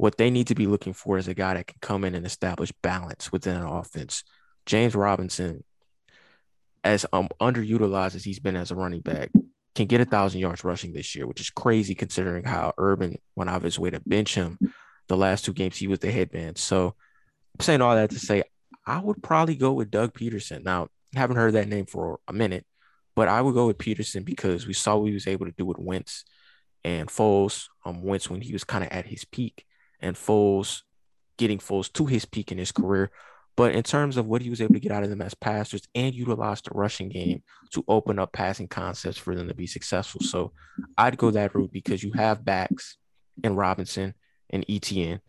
[0.02, 2.26] what they need to be looking for is a guy that can come in and
[2.26, 4.24] establish balance within an offense.
[4.66, 5.64] James Robinson,
[6.84, 9.30] as um, underutilized as he's been as a running back,
[9.76, 13.52] can get a thousand yards rushing this year, which is crazy considering how Urban went
[13.52, 14.58] out of his way to bench him
[15.08, 15.78] the last two games.
[15.78, 16.56] He was the headman.
[16.56, 16.96] So
[17.60, 18.42] I'm saying all that to say
[18.88, 20.64] I would probably go with Doug Pederson.
[20.64, 22.66] Now, haven't heard that name for a minute,
[23.16, 25.64] but I would go with Pederson because we saw what he was able to do
[25.64, 26.26] with Wentz
[26.84, 27.68] and Foles.
[27.86, 29.64] Um, Wentz when he was kind of at his peak,
[30.02, 30.82] and Foles
[31.38, 33.12] getting Foles to his peak in his career.
[33.58, 35.88] But in terms of what he was able to get out of them as passers
[35.94, 40.22] and utilize the rushing game to open up passing concepts for them to be successful.
[40.22, 40.54] So
[40.98, 42.98] I'd go that route because you have backs
[43.44, 44.14] in Robinson
[44.50, 45.20] and Etienne.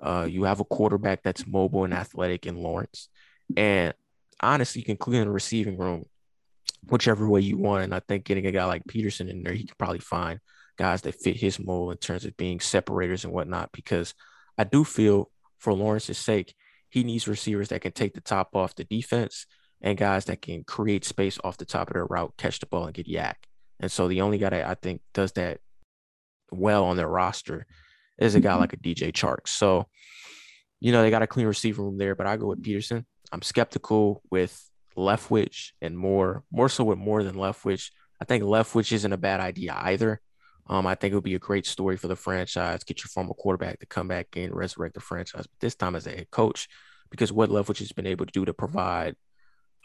[0.00, 3.08] Uh, you have a quarterback that's mobile and athletic in Lawrence.
[3.56, 3.94] And
[4.40, 6.04] honestly, you can clear the receiving room
[6.88, 7.84] whichever way you want.
[7.84, 10.40] And I think getting a guy like Pederson in there, he can probably find
[10.82, 13.70] guys that fit his mold in terms of being separators and whatnot.
[13.72, 14.14] Because
[14.58, 16.54] I do feel for Lawrence's sake,
[16.88, 19.46] he needs receivers that can take the top off the defense
[19.80, 22.86] and guys that can create space off the top of their route, catch the ball,
[22.86, 23.34] and get YAC.
[23.78, 25.60] And so the only guy that I think does that
[26.50, 27.64] well on their roster
[28.18, 28.60] is a guy mm-hmm.
[28.60, 29.46] like a DJ Chark.
[29.46, 29.86] So,
[30.80, 33.04] you know, they got a clean receiver room there, but I go with Pederson.
[33.30, 34.60] I'm skeptical with
[34.96, 37.90] Leftwich and more, more so with more than Leftwich.
[38.20, 40.20] I think Leftwich isn't a bad idea either.
[40.68, 42.84] Um, I think it would be a great story for the franchise.
[42.84, 46.06] Get your former quarterback to come back and resurrect the franchise, but this time as
[46.06, 46.68] a head coach,
[47.10, 49.16] because what Leftwich has been able to do to provide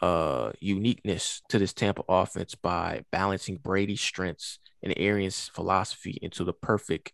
[0.00, 6.52] uh, uniqueness to this Tampa offense by balancing Brady's strengths and Arians' philosophy into the
[6.52, 7.12] perfect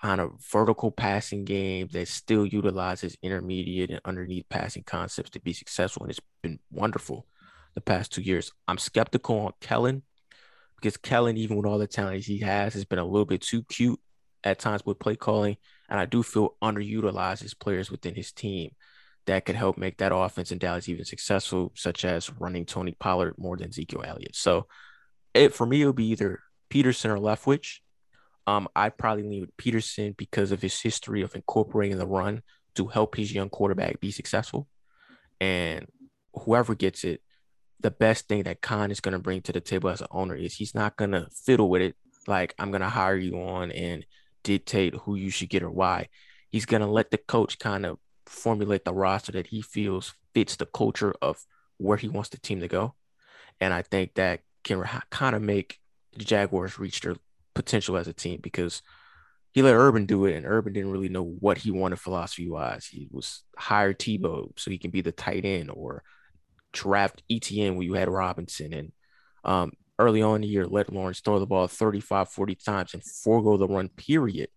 [0.00, 5.52] kind of vertical passing game that still utilizes intermediate and underneath passing concepts to be
[5.52, 6.04] successful.
[6.04, 7.26] And it's been wonderful
[7.74, 8.52] the past two years.
[8.68, 10.02] I'm skeptical on Kellen
[10.80, 13.64] because Kellen, even with all the talent he has, has been a little bit too
[13.64, 13.98] cute
[14.44, 15.56] at times with play calling.
[15.88, 18.70] And I do feel underutilizes players within his team
[19.26, 23.34] that could help make that offense in Dallas even successful, such as running Tony Pollard
[23.38, 24.36] more than Ezekiel Elliott.
[24.36, 24.66] So
[25.34, 27.78] it for me, it'll be either Pederson or Leftwich.
[28.46, 32.42] Um, I probably lean with Pederson because of his history of incorporating the run
[32.76, 34.68] to help his young quarterback be successful.
[35.40, 35.86] And
[36.32, 37.20] whoever gets it,
[37.80, 40.34] the best thing that Khan is going to bring to the table as an owner
[40.34, 43.70] is he's not going to fiddle with it like I'm going to hire you on
[43.70, 44.04] and
[44.42, 46.08] dictate who you should get or why.
[46.50, 50.56] He's going to let the coach kind of formulate the roster that he feels fits
[50.56, 51.44] the culture of
[51.78, 52.94] where he wants the team to go.
[53.60, 55.78] And I think that can kind of make
[56.16, 57.16] the Jaguars reach their
[57.54, 58.82] potential as a team because
[59.52, 62.86] he let Urban do it, and Urban didn't really know what he wanted philosophy wise.
[62.86, 66.02] He was hire Tebow so he can be the tight end or
[66.72, 68.92] draft Etienne when you had Robinson and
[69.44, 73.02] um, early on in the year, let Lawrence throw the ball 35, 40 times and
[73.04, 74.48] forego the run, period,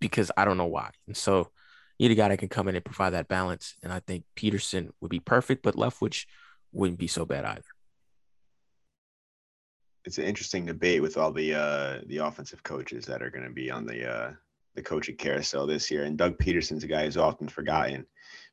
[0.00, 0.90] because I don't know why.
[1.06, 1.50] And so
[1.98, 3.74] you need a guy that can come in and provide that balance.
[3.82, 6.26] And I think Pederson would be perfect, but Leftwich
[6.72, 7.62] wouldn't be so bad either.
[10.04, 13.50] It's an interesting debate with all the uh, the offensive coaches that are going to
[13.50, 14.32] be on the uh,
[14.74, 16.04] the coaching carousel this year.
[16.04, 18.06] And Doug Pederson's a guy who's often forgotten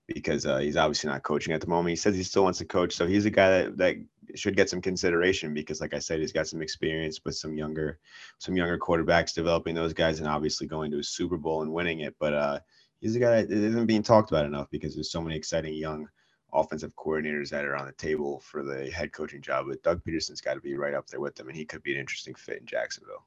[0.08, 1.90] because uh, he's obviously not coaching at the moment.
[1.92, 3.96] He says he still wants to coach, so he's a guy that, that
[4.36, 8.00] should get some consideration because, like I said, he's got some experience with some younger,
[8.38, 12.02] some younger quarterbacks, developing those guys, and obviously going to a Super Bowl and winning
[12.02, 12.16] it.
[12.20, 12.60] But uh,
[13.02, 16.08] he's a guy that isn't being talked about enough because there's so many exciting young
[16.54, 19.66] offensive coordinators that are on the table for the head coaching job.
[19.68, 21.94] But Doug Pederson's got to be right up there with them, and he could be
[21.94, 23.26] an interesting fit in Jacksonville.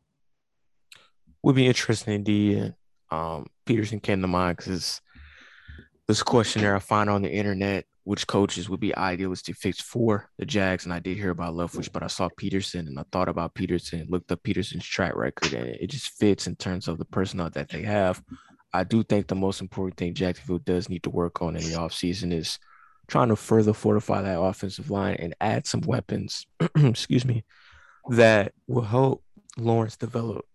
[1.42, 2.74] Would be interesting indeed.
[3.10, 5.00] Um, Pederson came to mind because
[6.08, 10.30] this questionnaire I find on the internet which coaches would be idealist to fix for
[10.38, 10.86] the Jags.
[10.86, 14.08] And I did hear about Leftwich, but I saw Peterson and I thought about Pederson,
[14.08, 17.68] looked up Peterson's track record, and it just fits in terms of the personnel that
[17.68, 18.22] they have.
[18.72, 21.76] I do think the most important thing Jacksonville does need to work on in the
[21.76, 22.58] offseason is
[23.08, 26.46] trying to further fortify that offensive line and add some weapons,
[26.76, 27.44] excuse me,
[28.08, 29.22] that will help
[29.58, 30.46] Lawrence develop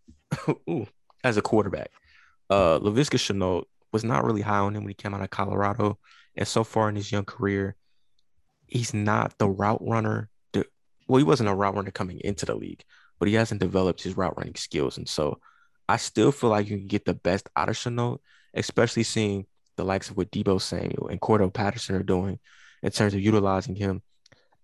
[1.23, 1.91] as a quarterback.
[2.49, 5.99] Uh Laviska Shenault was not really high on him when he came out of Colorado.
[6.35, 7.75] And so far in his young career,
[8.67, 10.29] he's not the route runner.
[10.53, 10.65] To,
[11.07, 12.83] well, he wasn't a route runner coming into the league,
[13.19, 14.97] but he hasn't developed his route running skills.
[14.97, 15.39] And so
[15.87, 18.17] I still feel like you can get the best out of Shenault,
[18.53, 19.45] especially seeing
[19.77, 22.39] the likes of what Deebo Samuel and Cordarrelle Patterson are doing
[22.81, 24.01] in terms of utilizing him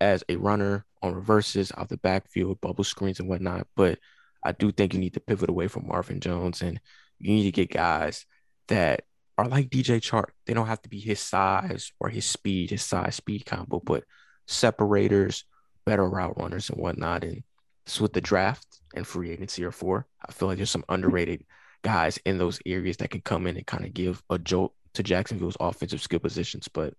[0.02, 3.68] as a runner on reverses out the backfield, bubble screens and whatnot.
[3.76, 4.00] But
[4.44, 6.80] I do think you need to pivot away from Marvin Jones and
[7.20, 8.26] you need to get guys
[8.68, 9.04] that
[9.40, 10.32] are like DJ Chark.
[10.46, 14.04] They don't have to be his size or his speed, his size speed combo, but
[14.48, 15.46] separators,
[15.86, 17.24] better route runners and whatnot.
[17.24, 17.44] And
[17.86, 20.06] this with the draft and free agency are for.
[20.28, 21.46] I feel like there's some underrated
[21.84, 25.04] guys in those areas that can come in and kind of give a jolt to
[25.04, 26.68] Jacksonville's offensive skill positions.
[26.68, 26.94] But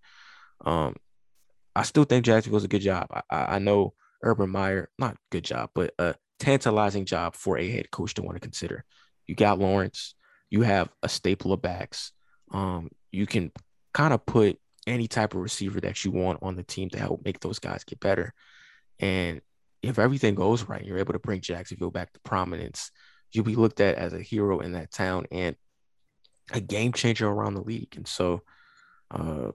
[0.64, 0.96] um,
[1.76, 3.08] I still think Jacksonville's a good job.
[3.30, 7.90] I, I know Urban Meyer, not good job, but a tantalizing job for a head
[7.90, 8.86] coach to want to consider.
[9.26, 10.14] You got Lawrence,
[10.48, 12.12] you have a staple of backs
[12.50, 13.52] um, you can
[13.92, 17.24] kind of put any type of receiver that you want on the team to help
[17.24, 18.32] make those guys get better.
[18.98, 19.40] And
[19.82, 22.90] if everything goes right, you're able to bring Jacksonville back to prominence.
[23.32, 25.56] You'll be looked at as a hero in that town and
[26.52, 27.94] a game changer around the league.
[27.96, 28.42] And so,
[29.10, 29.52] uh,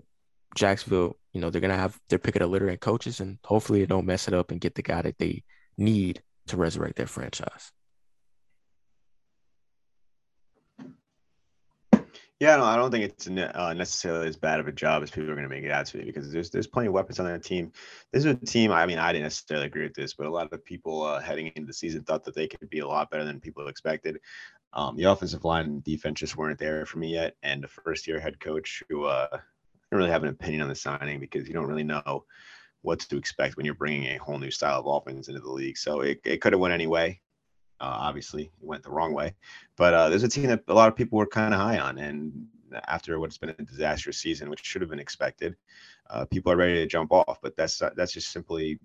[0.56, 3.86] Jacksonville, you know, they're gonna have they're picking a litter and coaches, and hopefully they
[3.86, 5.44] don't mess it up and get the guy that they
[5.78, 7.72] need to resurrect their franchise.
[12.42, 15.32] Yeah, no, I don't think it's uh, necessarily as bad of a job as people
[15.32, 17.26] are going to make it out to be because there's there's plenty of weapons on
[17.28, 17.72] that team.
[18.12, 18.74] This is a team.
[18.74, 21.48] I mean, I didn't necessarily agree with this, but a lot of people uh, heading
[21.56, 24.20] into the season thought that they could be a lot better than people expected.
[24.74, 28.06] Um, the offensive line and defense just weren't there for me yet, and the first
[28.06, 29.38] year head coach who uh, I
[29.90, 32.26] don't really have an opinion on the signing because you don't really know
[32.82, 35.78] what to expect when you're bringing a whole new style of offense into the league.
[35.78, 37.22] So it, it could have went any way.
[37.82, 39.36] Uh, obviously, it went the wrong way,
[39.76, 41.98] but uh, there's a team that a lot of people were kind of high on,
[41.98, 42.48] and
[42.88, 45.56] after what's been a disastrous season, which should have been expected,
[46.10, 47.40] uh, people are ready to jump off.
[47.42, 48.80] But that's that's just simply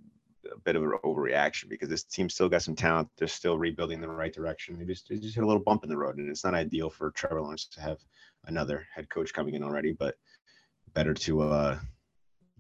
[0.53, 3.09] a bit of an overreaction because this team still got some talent.
[3.17, 4.79] They're still rebuilding in the right direction.
[4.79, 6.91] They just they just hit a little bump in the road, and it's not ideal
[6.91, 7.99] for Trevor Lawrence to have
[8.47, 9.93] another head coach coming in already.
[9.93, 10.17] But
[10.95, 11.79] better to uh,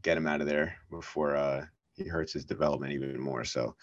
[0.02, 3.44] get him out of there before uh, he hurts his development even more.
[3.44, 3.74] So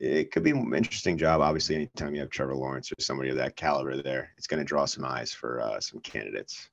[0.00, 1.42] it could be an interesting job.
[1.42, 4.64] Obviously, anytime you have Trevor Lawrence or somebody of that caliber there, it's going to
[4.64, 6.70] draw some eyes for uh, some candidates.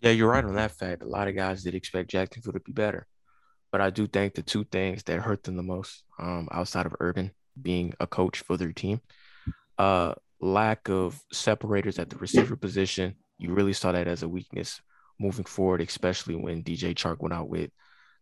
[0.00, 1.02] Yeah, you're right on that fact.
[1.02, 3.06] A lot of guys did expect Jacksonville to be better,
[3.72, 6.94] but I do think the two things that hurt them the most, um, outside of
[7.00, 9.00] Urban being a coach for their team,
[9.76, 13.16] uh, lack of separators at the receiver position.
[13.36, 14.80] You really saw that as a weakness
[15.18, 17.70] moving forward, especially when DJ Chark went out with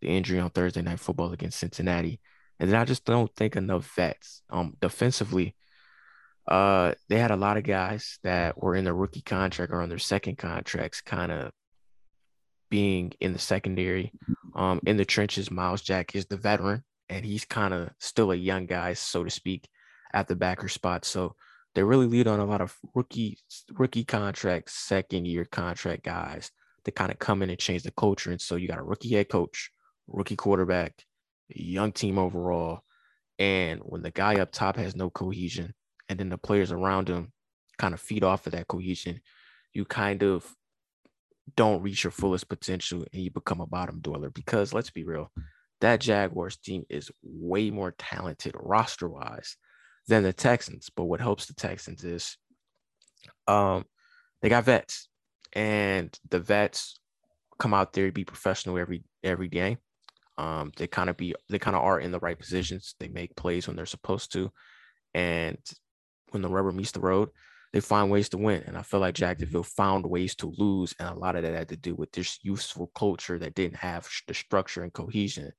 [0.00, 2.18] the injury on Thursday Night Football against Cincinnati.
[2.60, 4.42] And then I just don't think enough vets.
[4.50, 5.54] Um, defensively,
[6.46, 9.88] uh, they had a lot of guys that were in their rookie contract or on
[9.88, 11.52] their second contracts, kind of
[12.70, 14.12] being in the secondary.
[14.54, 18.36] Um, in the trenches, Myles Jack is the veteran, and he's kind of still a
[18.36, 19.68] young guy, so to speak,
[20.12, 21.04] at the backer spot.
[21.04, 21.36] So
[21.74, 23.38] they really lead on a lot of rookie
[23.72, 26.50] rookie contract, second year contract guys
[26.84, 28.30] to kind of come in and change the culture.
[28.30, 29.70] And so you got a rookie head coach,
[30.06, 31.04] rookie quarterback,
[31.48, 32.80] young team overall.
[33.38, 35.74] And when the guy up top has no cohesion,
[36.08, 37.32] and then the players around him
[37.78, 39.20] kind of feed off of that cohesion,
[39.72, 40.46] you kind of
[41.56, 44.30] don't reach your fullest potential and you become a bottom dweller.
[44.30, 45.30] Because let's be real,
[45.80, 49.56] that Jaguars team is way more talented roster wise
[50.08, 50.90] than the Texans.
[50.94, 52.36] But what helps the Texans is
[53.46, 53.84] um,
[54.42, 55.08] they got vets,
[55.52, 56.98] and the vets
[57.58, 59.78] come out there to be professional every every game.
[60.38, 62.94] Um, they kind of be they kind of are in the right positions.
[62.98, 64.50] They make plays when they're supposed to,
[65.14, 65.58] and
[66.30, 67.30] when the rubber meets the road,
[67.72, 68.62] they find ways to win.
[68.66, 71.68] And I feel like Jacksonville found ways to lose, and a lot of that had
[71.70, 75.52] to do with this useful culture that didn't have the structure and cohesion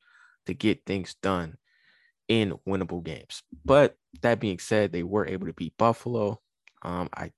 [0.46, 1.58] to get things done
[2.28, 3.44] in winnable games.
[3.66, 6.42] But that being said, they were able to beat Buffalo.
[6.84, 7.32] Um, I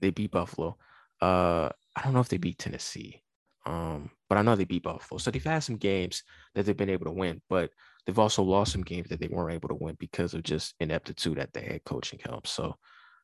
[0.00, 0.76] they beat Buffalo.
[1.20, 3.22] Uh, I don't know if they beat Tennessee.
[3.66, 5.18] Um, but I know they beat Buffalo.
[5.18, 6.22] So they've had some games
[6.54, 7.70] that they've been able to win, but
[8.06, 11.38] they've also lost some games that they weren't able to win because of just ineptitude
[11.38, 12.46] at the head coaching help.
[12.46, 12.76] So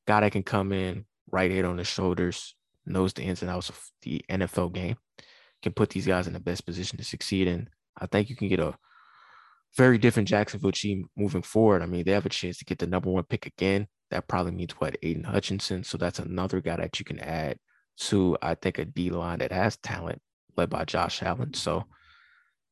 [0.06, 3.68] guy that can come in, right head on the shoulders, knows the ins and outs
[3.68, 4.96] of the NFL game,
[5.62, 7.46] can put these guys in the best position to succeed.
[7.46, 8.74] And I think you can get a
[9.76, 11.82] very different Jacksonville team moving forward.
[11.82, 13.86] I mean, they have a chance to get the number one pick again.
[14.10, 15.84] That probably means what Aidan Hutchinson.
[15.84, 17.58] So that's another guy that you can add
[17.98, 20.20] to I think a D line that has talent
[20.56, 21.54] led by Josh Allen.
[21.54, 21.84] So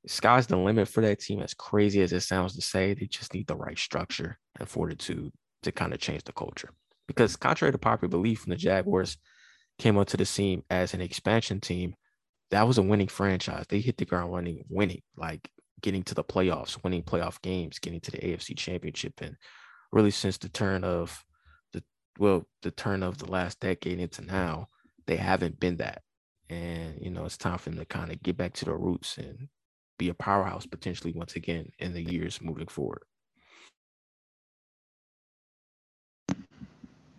[0.06, 1.40] sky's the limit for that team.
[1.40, 5.32] As crazy as it sounds to say, they just need the right structure and fortitude
[5.62, 6.70] to kind of change the culture.
[7.06, 9.16] Because contrary to popular belief, when the Jaguars
[9.78, 11.94] came onto the scene as an expansion team,
[12.50, 13.66] that was a winning franchise.
[13.68, 15.48] They hit the ground running, winning, like
[15.82, 19.14] getting to the playoffs, winning playoff games, getting to the AFC championship.
[19.20, 19.36] And
[19.92, 21.24] really since the turn of
[21.72, 21.82] the
[22.18, 24.68] well, the turn of the last decade into now,
[25.06, 26.02] they haven't been that.
[26.50, 29.16] And you know, it's time for them to kind of get back to the roots
[29.18, 29.48] and
[29.98, 33.02] be a powerhouse potentially once again in the years moving forward.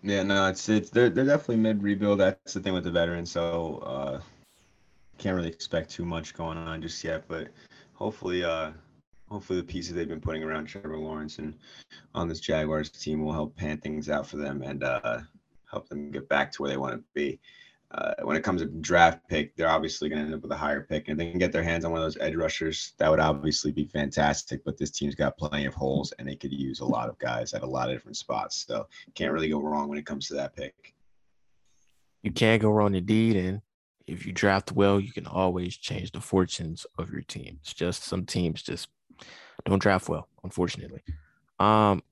[0.03, 2.19] Yeah, no, it's it's they're they're definitely mid rebuild.
[2.19, 3.31] That's the thing with the veterans.
[3.31, 4.21] So uh
[5.17, 7.49] can't really expect too much going on just yet, but
[7.93, 8.71] hopefully uh
[9.29, 11.55] hopefully the pieces they've been putting around Trevor Lawrence and
[12.15, 15.19] on this Jaguars team will help pan things out for them and uh
[15.69, 17.39] help them get back to where they want to be
[17.93, 20.57] uh, when it comes to draft pick, they're obviously going to end up with a
[20.57, 21.07] higher pick.
[21.07, 23.19] And if they can get their hands on one of those edge rushers, that would
[23.19, 24.63] obviously be fantastic.
[24.63, 27.53] But this team's got plenty of holes and they could use a lot of guys
[27.53, 28.65] at a lot of different spots.
[28.65, 30.93] So can't really go wrong when it comes to that pick.
[32.23, 33.35] You can't go wrong indeed.
[33.35, 33.61] And
[34.07, 37.59] if you draft well, you can always change the fortunes of your team.
[37.61, 38.87] It's just some teams just
[39.65, 41.01] don't draft well, unfortunately.
[41.59, 42.03] Um,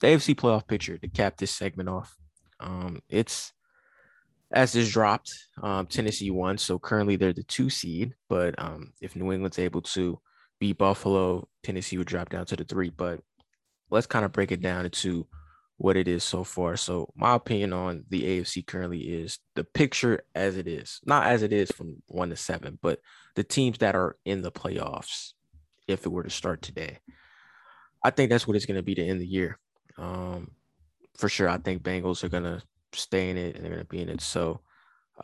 [0.00, 2.16] the AFC playoff picture to cap this segment off.
[2.58, 3.52] Um, it's
[4.52, 5.32] as this dropped,
[5.62, 6.58] um, Tennessee won.
[6.58, 8.14] So currently they're the two seed.
[8.28, 10.18] But um, if New England's able to
[10.58, 12.90] beat Buffalo, Tennessee would drop down to the three.
[12.90, 13.20] But
[13.90, 15.26] let's kind of break it down into
[15.76, 16.76] what it is so far.
[16.76, 21.42] So my opinion on the AFC currently is the picture as it is, not as
[21.42, 23.00] it is from one to seven, but
[23.34, 25.32] the teams that are in the playoffs,
[25.88, 26.98] if it were to start today.
[28.04, 29.58] I think that's what it's going to be to end the year.
[29.96, 30.50] Um,
[31.16, 33.88] for sure, I think Bengals are going to stay in it and they're going to
[33.88, 34.20] be in it.
[34.20, 34.60] So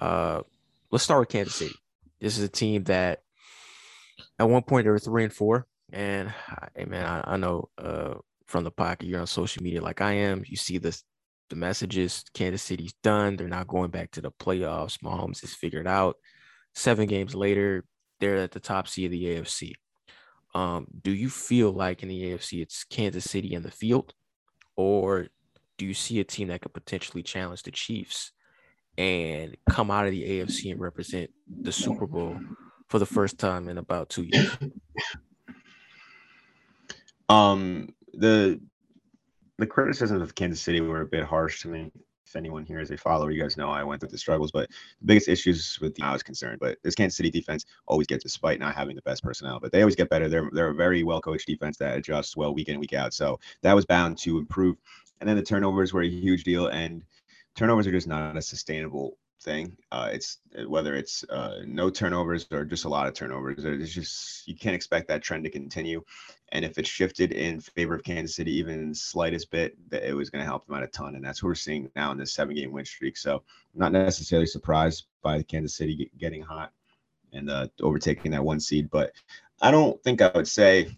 [0.00, 0.42] uh,
[0.90, 1.74] let's start with Kansas City.
[2.20, 3.20] This is a team that
[4.38, 5.66] at one point they were three and four.
[5.92, 6.32] And
[6.74, 8.14] hey, man, I, I know uh,
[8.46, 10.44] from the pocket, you're on social media like I am.
[10.46, 11.04] You see this,
[11.50, 13.36] the messages Kansas City's done.
[13.36, 14.98] They're not going back to the playoffs.
[14.98, 16.16] Mahomes is figured out.
[16.74, 17.84] Seven games later,
[18.20, 19.72] they're at the top seed of the AFC.
[20.54, 24.14] Um, do you feel like in the AFC it's Kansas City in the field,
[24.74, 25.28] or
[25.78, 28.32] do you see a team that could potentially challenge the Chiefs
[28.98, 31.30] and come out of the AFC and represent
[31.62, 32.38] the Super Bowl
[32.88, 34.56] for the first time in about two years?
[37.28, 38.60] Um, the
[39.58, 41.90] the criticisms of Kansas City were a bit harsh to me.
[42.26, 44.68] If anyone here is a follower, you guys know I went through the struggles, but
[45.00, 46.58] the biggest issues with the I was concerned.
[46.60, 49.80] But this Kansas City defense always gets, despite not having the best personnel, but they
[49.82, 50.28] always get better.
[50.28, 53.14] They're they're a very well coached defense that adjusts well week in week out.
[53.14, 54.76] So that was bound to improve
[55.20, 57.02] and then the turnovers were a huge deal, and
[57.54, 59.76] turnovers are just not a sustainable thing.
[59.90, 63.64] Uh, it's whether it's uh, no turnovers or just a lot of turnovers.
[63.64, 66.02] It's just you can't expect that trend to continue.
[66.52, 70.30] And if it shifted in favor of Kansas City even slightest bit, that it was
[70.30, 71.16] going to help them out a ton.
[71.16, 73.16] And that's what we're seeing now in this seven-game win streak.
[73.16, 73.42] So
[73.74, 76.72] I'm not necessarily surprised by the Kansas City getting hot
[77.32, 79.12] and uh, overtaking that one seed, but
[79.60, 80.96] I don't think I would say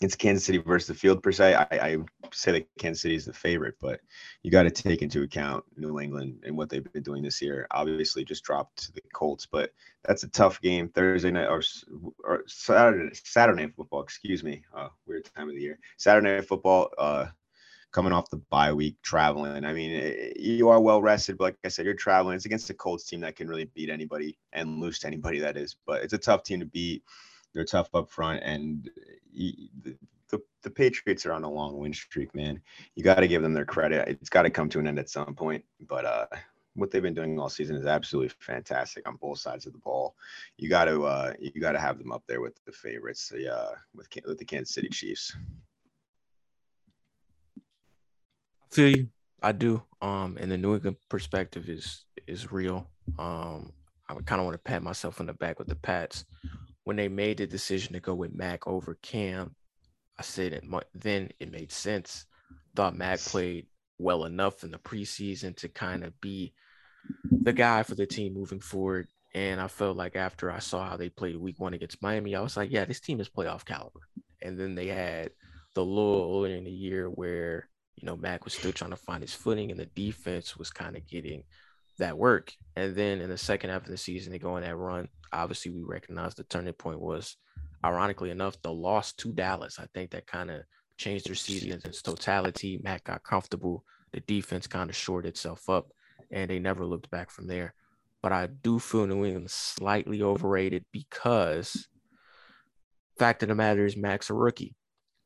[0.00, 1.54] it's Kansas City versus the field per se.
[1.54, 1.98] I, I
[2.34, 4.00] say that Kansas City is the favorite, but
[4.42, 7.66] you got to take into account New England and what they've been doing this year.
[7.70, 9.72] Obviously, just dropped to the Colts, but
[10.04, 11.62] that's a tough game Thursday night or,
[12.24, 14.02] or Saturday Saturday night football.
[14.02, 15.78] Excuse me, uh, weird time of the year.
[15.96, 16.90] Saturday night football.
[16.98, 17.26] Uh,
[17.90, 19.64] coming off the bye week, traveling.
[19.64, 22.36] I mean, eh, you are well rested, but like I said, you're traveling.
[22.36, 25.38] It's against a Colts team that can really beat anybody and lose to anybody.
[25.38, 27.02] That is, but it's a tough team to beat.
[27.54, 28.90] They're tough up front, and
[29.34, 29.96] the,
[30.30, 32.60] the, the Patriots are on a long win streak, man.
[32.94, 34.08] You got to give them their credit.
[34.08, 35.64] It's got to come to an end at some point.
[35.86, 36.26] But uh,
[36.74, 40.14] what they've been doing all season is absolutely fantastic on both sides of the ball.
[40.56, 43.54] You got to uh, you got to have them up there with the favorites, the,
[43.54, 45.36] uh, with with the Kansas City Chiefs.
[48.70, 49.08] I feel you.
[49.42, 49.82] I do.
[50.02, 52.88] Um, and the New England perspective is is real.
[53.18, 53.72] Um,
[54.08, 56.24] I kind of want to pat myself on the back with the Pats
[56.84, 59.54] when they made the decision to go with Mac over Cam,
[60.18, 60.64] I said it,
[60.94, 62.26] then it made sense.
[62.74, 63.66] Thought Mac played
[63.98, 66.54] well enough in the preseason to kind of be
[67.42, 69.08] the guy for the team moving forward.
[69.34, 72.40] And I felt like after I saw how they played week one against Miami, I
[72.40, 74.00] was like, yeah, this team is playoff caliber.
[74.42, 75.30] And then they had
[75.74, 79.22] the lull earlier in the year where, you know, Mac was still trying to find
[79.22, 81.44] his footing and the defense was kind of getting
[81.98, 82.52] that work.
[82.76, 85.08] And then in the second half of the season, they go on that run.
[85.32, 87.36] Obviously, we recognize the turning point was,
[87.84, 89.78] ironically enough, the loss to Dallas.
[89.78, 90.62] I think that kind of
[90.96, 92.80] changed their season in its totality.
[92.82, 93.84] Matt got comfortable.
[94.12, 95.88] The defense kind of shored itself up,
[96.30, 97.74] and they never looked back from there.
[98.22, 101.88] But I do feel New England slightly overrated because
[103.18, 104.74] fact of the matter is Mac's a rookie.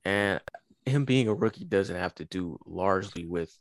[0.04, 0.40] And
[0.84, 3.56] him being a rookie doesn't have to do largely with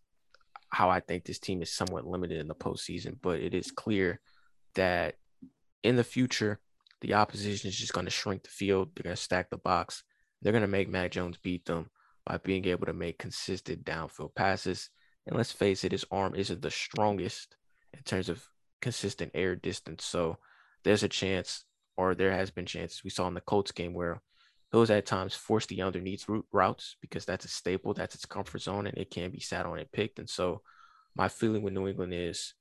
[0.69, 4.19] how I think this team is somewhat limited in the postseason, but it is clear
[4.75, 5.15] that
[5.83, 6.59] in the future,
[7.01, 8.89] the opposition is just going to shrink the field.
[8.95, 10.03] They're going to stack the box.
[10.41, 11.89] They're going to make Mac Jones beat them
[12.25, 14.89] by being able to make consistent downfield passes.
[15.27, 17.55] And let's face it, his arm isn't the strongest
[17.93, 18.47] in terms of
[18.81, 20.05] consistent air distance.
[20.05, 20.37] So
[20.83, 21.65] there's a chance,
[21.97, 24.21] or there has been chances we saw in the Colts game where
[24.71, 28.87] those at times force the underneath routes because that's a staple, that's its comfort zone,
[28.87, 30.17] and it can be sat on and picked.
[30.17, 30.61] And so
[31.15, 32.53] my feeling with New England is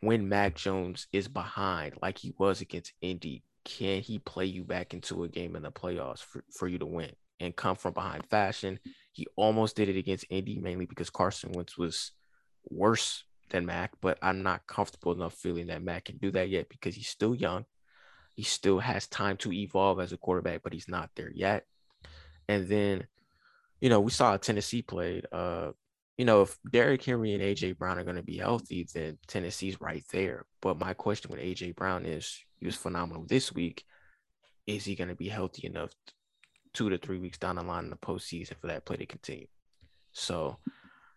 [0.00, 4.94] when Mac Jones is behind, like he was against Indy, can he play you back
[4.94, 8.24] into a game in the playoffs for, for you to win and come from behind
[8.26, 8.78] fashion?
[9.12, 12.12] He almost did it against Indy, mainly because Carson Wentz was
[12.70, 16.68] worse than Mac, but I'm not comfortable enough feeling that Mac can do that yet
[16.68, 17.64] because he's still young.
[18.34, 21.66] He still has time to evolve as a quarterback, but he's not there yet.
[22.48, 23.06] And then,
[23.80, 25.26] you know, we saw Tennessee played.
[25.32, 25.72] Uh,
[26.18, 29.80] you know, if Derrick Henry and AJ Brown are going to be healthy, then Tennessee's
[29.80, 30.46] right there.
[30.60, 33.84] But my question with AJ Brown is, he was phenomenal this week.
[34.66, 35.92] Is he going to be healthy enough
[36.74, 39.46] two to three weeks down the line in the postseason for that play to continue?
[40.10, 40.58] So,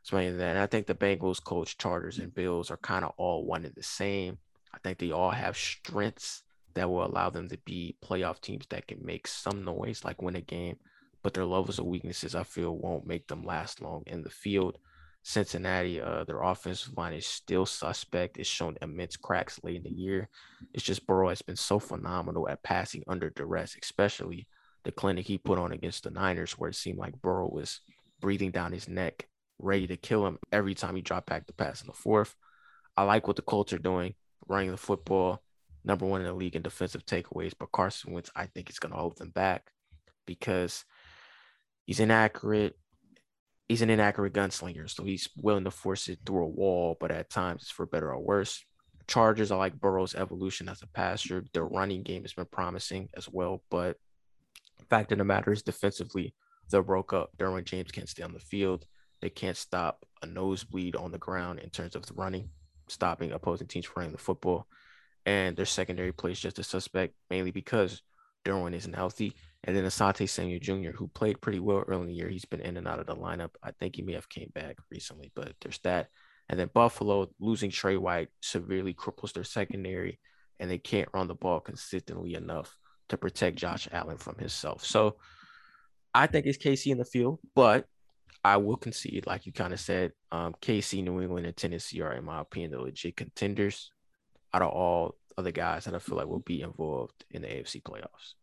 [0.03, 3.43] explaining that, and I think the Bengals, coach, Chargers, and Bills are kind of all
[3.43, 4.37] one and the same.
[4.71, 6.43] I think they all have strengths
[6.75, 10.35] that will allow them to be playoff teams that can make some noise, like win
[10.35, 10.77] a game,
[11.23, 14.77] but their levels of weaknesses, I feel, won't make them last long in the field.
[15.23, 18.37] Cincinnati, uh, their offensive line is still suspect.
[18.37, 20.29] It's shown immense cracks late in the year.
[20.73, 24.47] It's just Burrow has been so phenomenal at passing under duress, especially
[24.83, 27.81] the clinic he put on against the Niners, where it seemed like Burrow was
[28.19, 29.27] breathing down his neck,
[29.59, 32.35] ready to kill him every time he dropped back to pass in the fourth.
[32.97, 34.15] I like what the Colts are doing,
[34.47, 35.43] running the football,
[35.83, 37.53] number one in the league in defensive takeaways.
[37.57, 39.71] But Carson Wentz, I think, is going to hold them back
[40.25, 40.83] because
[41.85, 42.75] he's inaccurate.
[43.71, 47.29] He's an inaccurate gunslinger, so he's willing to force it through a wall, but at
[47.29, 48.65] times it's for better or worse.
[49.07, 51.45] Chargers, I like Burrow's evolution as a passer.
[51.53, 53.95] Their running game has been promising as well, but
[54.89, 56.33] fact of the matter is defensively,
[56.69, 57.29] they broke up.
[57.37, 58.85] Derwin James can't stay on the field.
[59.21, 62.49] They can't stop a nosebleed on the ground in terms of running,
[62.89, 64.67] stopping opposing teams running the football
[65.25, 68.01] and their secondary plays just a suspect, mainly because
[68.43, 69.33] Derwin isn't healthy.
[69.63, 72.61] And then Asante Samuel Jr., who played pretty well early in the year, he's been
[72.61, 73.51] in and out of the lineup.
[73.61, 76.07] I think he may have came back recently, but there's that.
[76.49, 80.19] And then Buffalo losing Tre White severely cripples their secondary,
[80.59, 82.75] and they can't run the ball consistently enough
[83.09, 84.83] to protect Josh Allen from himself.
[84.83, 85.17] So
[86.13, 87.85] I think it's KC in the field, but
[88.43, 92.13] I will concede, like you kind of said, um, KC, New England, and Tennessee are,
[92.13, 93.91] in my opinion, the legit contenders
[94.53, 97.81] out of all other guys that I feel like will be involved in the AFC
[97.83, 98.33] playoffs.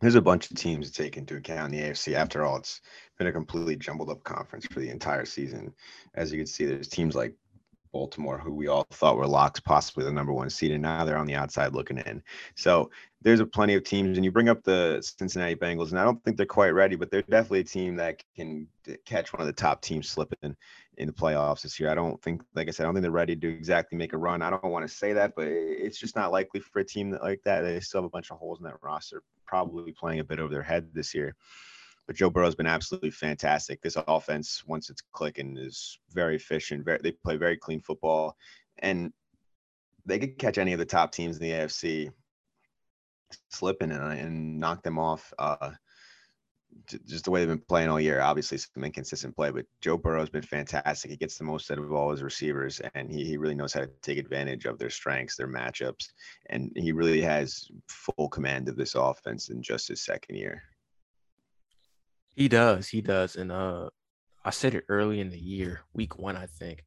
[0.00, 2.14] There's a bunch of teams to take into account in the AFC.
[2.14, 2.80] After all, it's
[3.18, 5.74] been a completely jumbled up conference for the entire season.
[6.14, 7.34] As you can see, there's teams like
[7.92, 11.16] Baltimore, who we all thought were locks, possibly the number one seed, and now they're
[11.16, 12.22] on the outside looking in.
[12.54, 12.90] So
[13.22, 16.22] there's a plenty of teams, and you bring up the Cincinnati Bengals, and I don't
[16.22, 18.68] think they're quite ready, but they're definitely a team that can
[19.04, 20.54] catch one of the top teams slipping
[20.98, 21.90] in the playoffs this year.
[21.90, 24.18] I don't think, like I said, I don't think they're ready to exactly make a
[24.18, 24.42] run.
[24.42, 27.40] I don't want to say that, but it's just not likely for a team like
[27.44, 27.62] that.
[27.62, 30.52] They still have a bunch of holes in that roster, probably playing a bit over
[30.52, 31.36] their head this year.
[32.06, 33.80] But Joe Burrow's been absolutely fantastic.
[33.80, 36.84] This offense, once it's clicking, is very efficient.
[36.84, 38.36] Very, they play very clean football,
[38.78, 39.12] and
[40.04, 42.10] they could catch any of the top teams in the AFC
[43.50, 45.32] slipping and, and knock them off.
[45.38, 45.72] Uh,
[47.06, 48.20] just the way they've been playing all year.
[48.20, 51.10] Obviously, some inconsistent play, but Joe Burrow has been fantastic.
[51.10, 53.80] He gets the most out of all his receivers, and he, he really knows how
[53.80, 56.08] to take advantage of their strengths, their matchups,
[56.50, 60.62] and he really has full command of this offense in just his second year.
[62.34, 63.90] He does, he does, and uh,
[64.44, 66.84] I said it early in the year, week one, I think.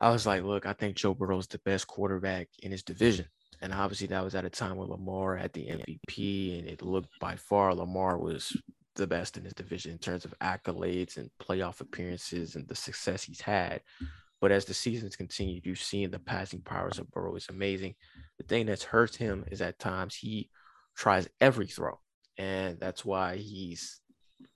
[0.00, 3.26] I was like, look, I think Joe Burrow is the best quarterback in his division.
[3.64, 7.18] And obviously, that was at a time when Lamar had the MVP, and it looked
[7.18, 8.54] by far Lamar was
[8.94, 13.22] the best in his division in terms of accolades and playoff appearances and the success
[13.22, 13.80] he's had.
[14.38, 17.94] But as the seasons continued, you've seen the passing powers of Burrow is amazing.
[18.36, 20.50] The thing that's hurt him is at times he
[20.94, 21.98] tries every throw,
[22.36, 24.02] and that's why he's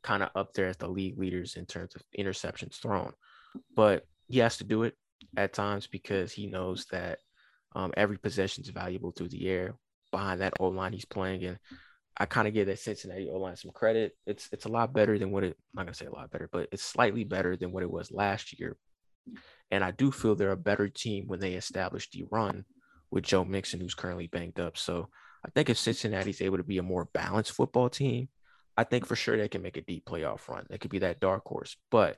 [0.02, 3.14] kind of up there as the league leaders in terms of interceptions thrown.
[3.74, 4.98] But he has to do it
[5.34, 7.20] at times because he knows that
[7.78, 9.76] um, every possession is valuable through the air
[10.10, 11.44] behind that O line he's playing.
[11.44, 11.58] And
[12.16, 14.16] I kind of give that Cincinnati O line some credit.
[14.26, 15.56] It's it's a lot better than what it.
[15.56, 18.10] I'm not gonna say a lot better, but it's slightly better than what it was
[18.10, 18.76] last year.
[19.70, 22.64] And I do feel they're a better team when they establish the run
[23.12, 24.76] with Joe Mixon, who's currently banged up.
[24.76, 25.08] So
[25.46, 28.28] I think if Cincinnati's able to be a more balanced football team,
[28.76, 30.66] I think for sure they can make a deep playoff run.
[30.68, 31.76] They could be that dark horse.
[31.92, 32.16] But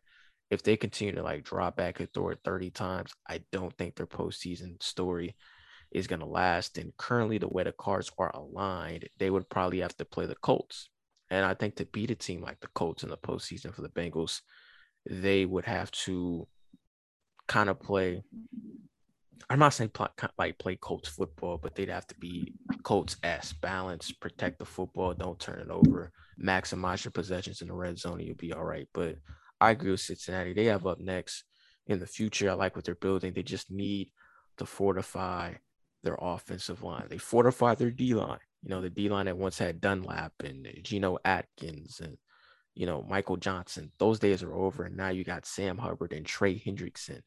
[0.51, 3.95] if they continue to like drop back and throw it 30 times, I don't think
[3.95, 5.37] their postseason story
[5.93, 6.77] is going to last.
[6.77, 10.35] And currently, the way the cards are aligned, they would probably have to play the
[10.35, 10.89] Colts.
[11.31, 13.89] And I think to beat a team like the Colts in the postseason for the
[13.89, 14.41] Bengals,
[15.09, 16.49] they would have to
[17.47, 18.23] kind of play.
[19.49, 23.53] I'm not saying play, like play Colts football, but they'd have to be Colts s
[23.53, 28.19] balance, protect the football, don't turn it over, maximize your possessions in the red zone,
[28.19, 28.89] and you'll be all right.
[28.93, 29.17] But
[29.61, 30.53] I agree with Cincinnati.
[30.53, 31.45] They have up next
[31.87, 32.51] in the future.
[32.51, 33.33] I like what they're building.
[33.33, 34.11] They just need
[34.59, 35.55] to fortify
[36.03, 37.07] their offensive line.
[37.09, 38.39] They fortified their D line.
[38.63, 42.17] You know, the D line that once had Dunlap and Geno Atkins and
[42.75, 43.93] you know Michael Johnson.
[43.99, 47.23] Those days are over, and now you got Sam Hubbard and Trey Hendrickson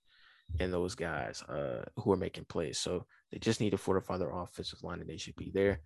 [0.60, 2.78] and those guys uh, who are making plays.
[2.78, 5.82] So they just need to fortify their offensive line, and they should be there.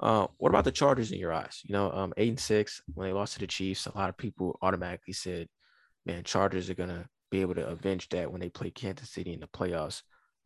[0.00, 1.60] Uh, what about the Chargers in your eyes?
[1.64, 4.16] You know, um, eight and six when they lost to the Chiefs, a lot of
[4.16, 5.48] people automatically said,
[6.04, 9.40] "Man, Chargers are gonna be able to avenge that when they play Kansas City in
[9.40, 10.02] the playoffs."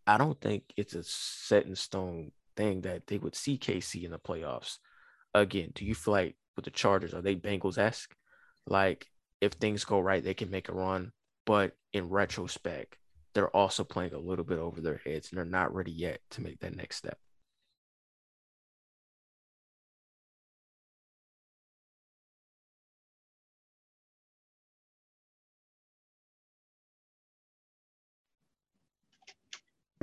[0.07, 4.13] I don't think it's a set in stone thing that they would see KC in
[4.13, 4.79] the playoffs
[5.35, 5.73] again.
[5.75, 8.15] Do you feel like with the Chargers, are they Bengals esque?
[8.67, 9.09] Like
[9.41, 11.13] if things go right, they can make a run,
[11.45, 12.97] but in retrospect,
[13.35, 16.41] they're also playing a little bit over their heads and they're not ready yet to
[16.41, 17.19] make that next step.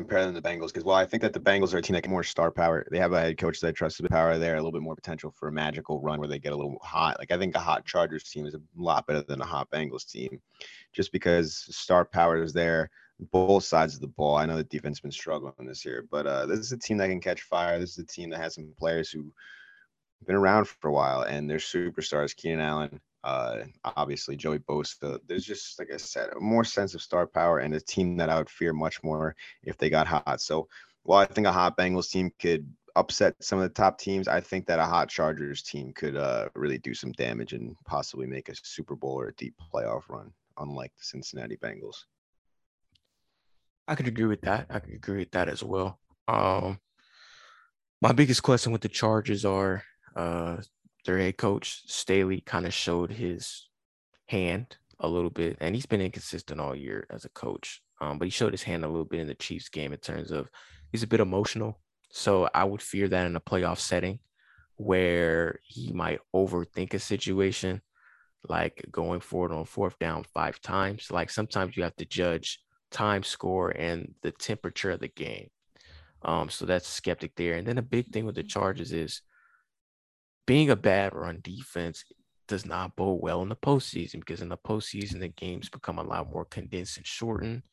[0.04, 1.94] Compare them to the Bengals because well, I think that the Bengals are a team
[1.94, 2.86] that get more star power.
[2.92, 5.32] They have a head coach that trusts the power there, a little bit more potential
[5.32, 7.18] for a magical run where they get a little hot.
[7.20, 10.10] Like I think a hot Chargers team is a lot better than a hot Bengals
[10.10, 10.42] team,
[10.94, 12.90] just because star power is there
[13.32, 14.36] both sides of the ball.
[14.36, 16.98] I know the defense has been struggling this year, but uh, this is a team
[16.98, 17.80] that can catch fire.
[17.80, 19.32] This is a team that has some players who
[20.26, 22.36] been around for a while and they're superstars.
[22.36, 25.20] Keenan Allen, uh, obviously Joey Bosa.
[25.28, 28.30] There's just like I said, a more sense of star power and a team that
[28.30, 30.42] I would fear much more if they got hot.
[30.42, 30.68] So
[31.04, 34.42] while I think a hot Bengals team could upset some of the top teams, I
[34.42, 38.50] think that a hot Chargers team could uh, really do some damage and possibly make
[38.50, 42.06] a Super Bowl or a deep playoff run, unlike the Cincinnati Bengals.
[43.88, 44.68] I could agree with that.
[44.70, 46.00] I could agree with that as well.
[46.28, 46.80] Um,
[48.02, 49.84] my biggest question with the Chargers are
[50.16, 50.58] uh,
[51.06, 53.70] their head coach Staley kind of showed his
[54.28, 57.82] hand a little bit, and he's been inconsistent all year as a coach.
[58.02, 60.32] Um, but he showed his hand a little bit in the Chiefs game in terms
[60.32, 60.50] of
[60.92, 61.80] he's a bit emotional.
[62.12, 64.20] So I would fear that in a playoff setting
[64.76, 67.82] where he might overthink a situation,
[68.48, 71.12] like going forward on fourth down five times.
[71.12, 72.60] Like sometimes you have to judge
[72.92, 75.50] time score and the temperature of the game.
[76.24, 77.56] Um, so that's skeptic there.
[77.56, 79.22] And then a big thing with the Chargers is
[80.46, 82.04] being a bad run defense
[82.48, 86.04] does not bode well in the postseason because in the postseason the games become a
[86.04, 87.64] lot more condensed and shortened,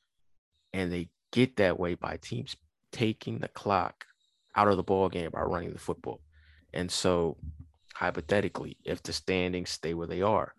[0.72, 2.56] and they get that way by teams
[2.92, 4.04] taking the clock
[4.56, 6.20] out of the ball game by running the football.
[6.72, 7.36] And so,
[7.94, 10.54] hypothetically, if the standings stay where they are,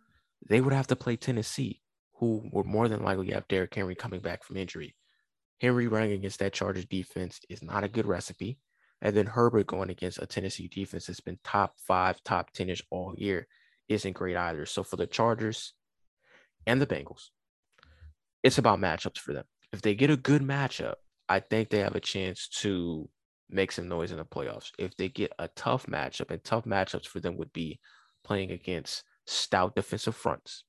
[0.47, 1.81] they would have to play Tennessee,
[2.15, 4.95] who would more than likely have Derrick Henry coming back from injury.
[5.59, 8.57] Henry running against that Chargers defense is not a good recipe.
[9.01, 12.83] And then Herbert going against a Tennessee defense that's been top five, top 10 ish
[12.91, 13.47] all year
[13.89, 14.65] isn't great either.
[14.65, 15.73] So for the Chargers
[16.67, 17.29] and the Bengals,
[18.43, 19.45] it's about matchups for them.
[19.73, 20.95] If they get a good matchup,
[21.27, 23.09] I think they have a chance to
[23.49, 24.71] make some noise in the playoffs.
[24.77, 27.79] If they get a tough matchup, and tough matchups for them would be
[28.23, 30.63] playing against stout defensive fronts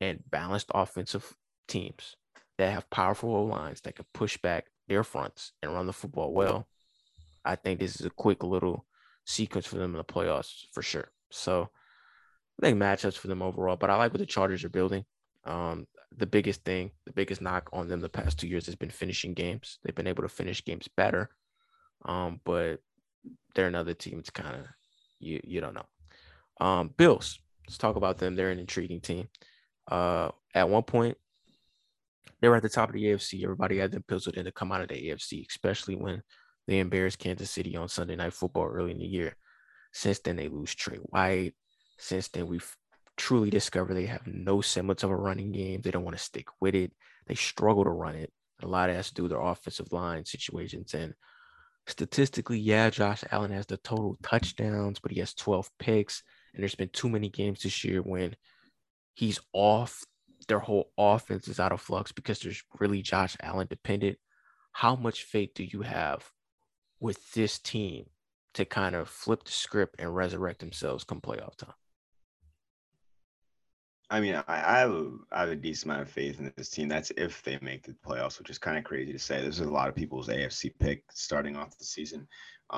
[0.00, 1.36] and balanced offensive
[1.66, 2.16] teams
[2.56, 6.66] that have powerful lines that can push back their fronts and run the football well
[7.48, 8.84] I think this is a quick little
[9.24, 11.10] sequence for them in the playoffs for sure.
[11.30, 11.70] So
[12.60, 15.04] I think matchups for them overall, but I like what the Chargers are building.
[15.44, 18.90] Um, the biggest thing, the biggest knock on them the past two years has been
[18.90, 19.78] finishing games.
[19.82, 21.30] They've been able to finish games better,
[22.04, 22.80] um, but
[23.54, 24.18] they're another team.
[24.18, 24.66] It's kind of
[25.18, 25.86] you you don't know.
[26.60, 27.38] Um, Bills.
[27.66, 28.34] Let's talk about them.
[28.34, 29.28] They're an intriguing team.
[29.90, 31.16] Uh, at one point,
[32.40, 33.42] they were at the top of the AFC.
[33.42, 36.22] Everybody had them penciled in to come out of the AFC, especially when
[36.68, 39.34] they embarrassed Kansas City on Sunday Night Football early in the year.
[39.92, 41.54] Since then, they lose Tre White.
[41.96, 42.76] Since then, we've
[43.16, 45.80] truly discovered they have no semblance of a running game.
[45.80, 46.92] They don't want to stick with it.
[47.26, 48.30] They struggle to run it.
[48.62, 50.92] A lot has to do with their offensive line situations.
[50.92, 51.14] And
[51.86, 56.22] statistically, yeah, Josh Allen has the total touchdowns, but he has 12 picks.
[56.52, 58.36] And there's been too many games this year when
[59.14, 60.04] he's off.
[60.48, 64.18] Their whole offense is out of flux because there's really Josh Allen dependent.
[64.72, 66.30] How much faith do you have
[67.00, 68.06] with this team
[68.54, 71.74] to kind of flip the script and resurrect themselves come playoff time?
[74.10, 76.70] I mean, I, I, have a, I have a decent amount of faith in this
[76.70, 76.88] team.
[76.88, 79.42] That's if they make the playoffs, which is kind of crazy to say.
[79.42, 82.26] There's a lot of people's AFC pick starting off the season.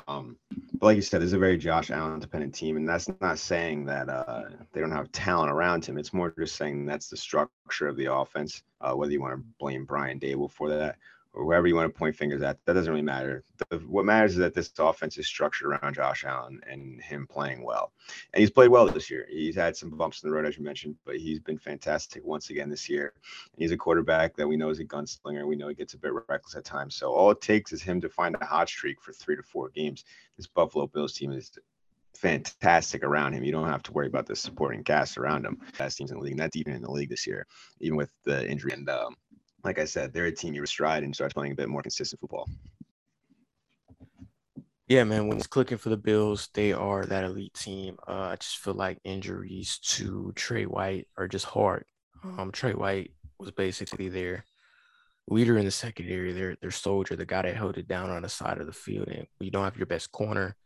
[0.07, 3.39] Um, but like you said, there's a very Josh Allen dependent team, and that's not
[3.39, 4.43] saying that uh,
[4.73, 5.99] they don't have talent around him.
[5.99, 8.63] It's more just saying that's the structure of the offense.
[8.81, 10.97] Uh, whether you want to blame Brian Daboll for that
[11.33, 13.45] or whoever you want to point fingers at, that doesn't really matter.
[13.71, 17.63] The, what matters is that this offense is structured around Josh Allen and him playing
[17.63, 17.93] well.
[18.33, 19.27] And he's played well this year.
[19.31, 22.51] He's had some bumps in the road, as you mentioned, but he's been fantastic once
[22.51, 23.13] again this year.
[23.53, 25.47] And he's a quarterback that we know is a gunslinger.
[25.47, 26.97] We know he gets a bit reckless at times.
[26.97, 29.69] So all it takes is him to find a hot streak for three to four
[29.69, 30.05] games.
[30.37, 31.53] This Buffalo Bills team is
[32.17, 33.45] fantastic around him.
[33.45, 35.61] You don't have to worry about the supporting cast around him.
[35.79, 37.47] Best teams in the league, and that's even in the league this year,
[37.81, 39.17] even with the injury and um,
[39.65, 42.21] like I said, they're a team you stride and start playing a bit more consistent
[42.21, 42.49] football.
[44.89, 45.29] Yeah, man.
[45.29, 47.97] When it's clicking for the Bills, they are that elite team.
[48.09, 51.85] Uh, I just feel like injuries to Tre White are just hard.
[52.25, 54.45] Um, Tre White was basically their
[55.29, 58.29] leader in the secondary, their their soldier, the guy that held it down on the
[58.29, 59.07] side of the field.
[59.09, 60.57] And you don't have your best corner,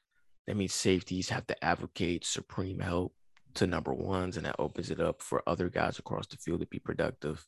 [0.47, 3.15] that means safeties have to advocate supreme help
[3.55, 6.67] to number ones, and that opens it up for other guys across the field to
[6.67, 7.47] be productive.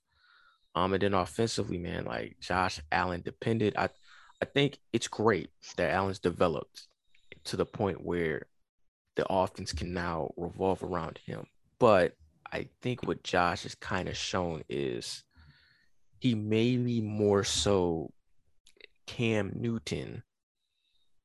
[0.76, 3.74] Um, and then offensively, man, like Josh Allen depended.
[3.76, 3.88] I
[4.42, 5.48] I think it's great
[5.78, 6.86] that Allen's developed
[7.44, 8.46] to the point where
[9.16, 11.46] the offense can now revolve around him.
[11.78, 12.12] But
[12.52, 15.24] I think what Josh has kind of shown is
[16.18, 18.12] he may be more so
[19.06, 20.22] Cam Newton,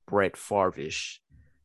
[0.08, 1.22] Brett Favre-ish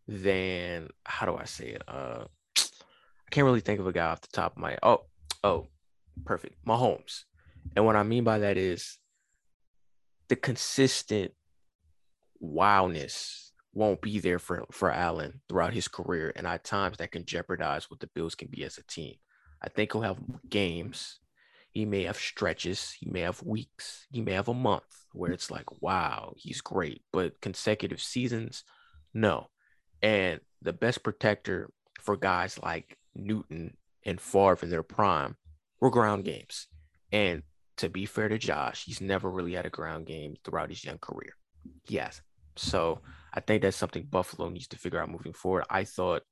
[0.08, 1.82] than how do I say it?
[1.86, 2.24] Uh
[2.56, 5.04] I can't really think of a guy off the top of my oh
[5.44, 5.68] oh
[6.24, 6.56] perfect.
[6.66, 7.24] Mahomes.
[7.74, 8.98] And what I mean by that is
[10.28, 11.32] the consistent
[12.40, 16.32] wildness won't be there for, for Allen throughout his career.
[16.34, 19.16] And at times that can jeopardize what the Bills can be as a team.
[19.62, 21.20] I think he'll have games.
[21.70, 22.96] He may have stretches.
[22.98, 24.06] He may have weeks.
[24.10, 27.02] He may have a month where it's like, wow, he's great.
[27.12, 28.64] But consecutive seasons,
[29.12, 29.48] no.
[30.02, 35.36] And the best protector for guys like Newton and Favre in their prime
[35.80, 36.68] were ground games.
[37.12, 37.42] And
[37.76, 40.98] to be fair to Josh, he's never really had a ground game throughout his young
[40.98, 41.36] career.
[41.88, 42.20] Yes.
[42.56, 43.00] So
[43.34, 45.64] I think that's something Buffalo needs to figure out moving forward.
[45.68, 46.22] I thought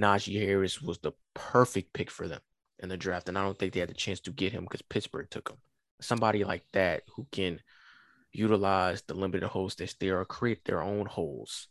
[0.00, 2.40] Najee Harris was the perfect pick for them
[2.78, 3.28] in the draft.
[3.28, 5.56] And I don't think they had the chance to get him because Pittsburgh took him.
[6.00, 7.60] Somebody like that who can
[8.32, 11.66] utilize the limited holes that's there or create their own holes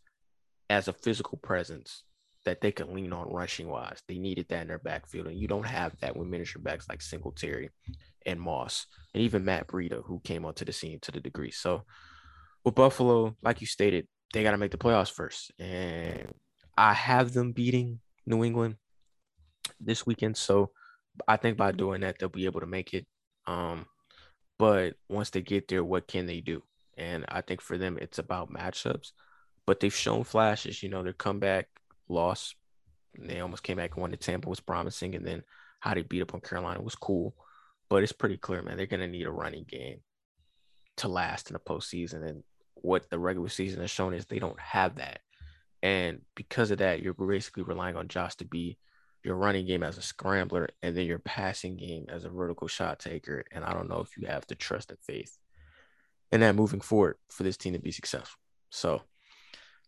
[0.68, 2.02] as a physical presence
[2.44, 4.02] that they can lean on rushing wise.
[4.06, 5.28] They needed that in their backfield.
[5.28, 7.70] And you don't have that with miniature backs like Singletary
[8.26, 11.50] and Moss, and even Matt Breida, who came onto the scene to the degree.
[11.50, 11.84] So
[12.64, 15.52] with Buffalo, like you stated, they got to make the playoffs first.
[15.58, 16.34] And
[16.76, 18.76] I have them beating New England
[19.80, 20.36] this weekend.
[20.36, 20.70] So
[21.26, 23.06] I think by doing that, they'll be able to make it.
[23.46, 23.86] Um,
[24.58, 26.62] but once they get there, what can they do?
[26.96, 29.12] And I think for them, it's about matchups.
[29.66, 30.82] But they've shown flashes.
[30.82, 31.68] You know, their comeback
[32.08, 32.54] loss,
[33.18, 35.14] they almost came back and won to Tampa was promising.
[35.14, 35.42] And then
[35.80, 37.34] how they beat up on Carolina was cool.
[37.90, 40.00] But it's pretty clear, man, they're going to need a running game
[40.98, 42.28] to last in the postseason.
[42.28, 42.42] And
[42.74, 45.20] what the regular season has shown is they don't have that.
[45.82, 48.78] And because of that, you're basically relying on Josh to be
[49.24, 52.98] your running game as a scrambler and then your passing game as a vertical shot
[52.98, 53.44] taker.
[53.52, 55.36] And I don't know if you have the trust and faith
[56.32, 58.38] in that moving forward for this team to be successful.
[58.70, 59.02] So,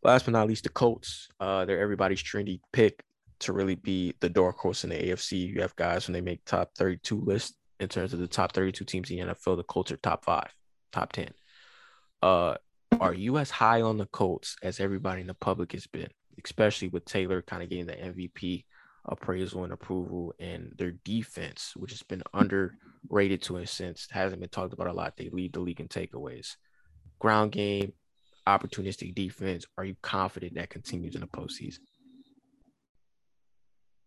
[0.02, 1.28] last but not least, the Colts.
[1.38, 3.04] Uh, they're everybody's trendy pick
[3.40, 5.48] to really be the dark horse in the AFC.
[5.48, 8.84] You have guys when they make top 32 lists in terms of the top 32
[8.84, 10.54] teams in the NFL, the Colts are top five,
[10.92, 11.30] top 10.
[12.22, 12.54] Uh,
[13.00, 16.10] are you as high on the Colts as everybody in the public has been,
[16.44, 18.64] especially with Taylor kind of getting the MVP
[19.06, 24.50] appraisal and approval and their defense, which has been underrated to a sense, hasn't been
[24.50, 25.16] talked about a lot.
[25.16, 26.56] They lead the league in takeaways.
[27.18, 27.94] Ground game,
[28.46, 29.64] opportunistic defense.
[29.78, 31.78] Are you confident that continues in the postseason?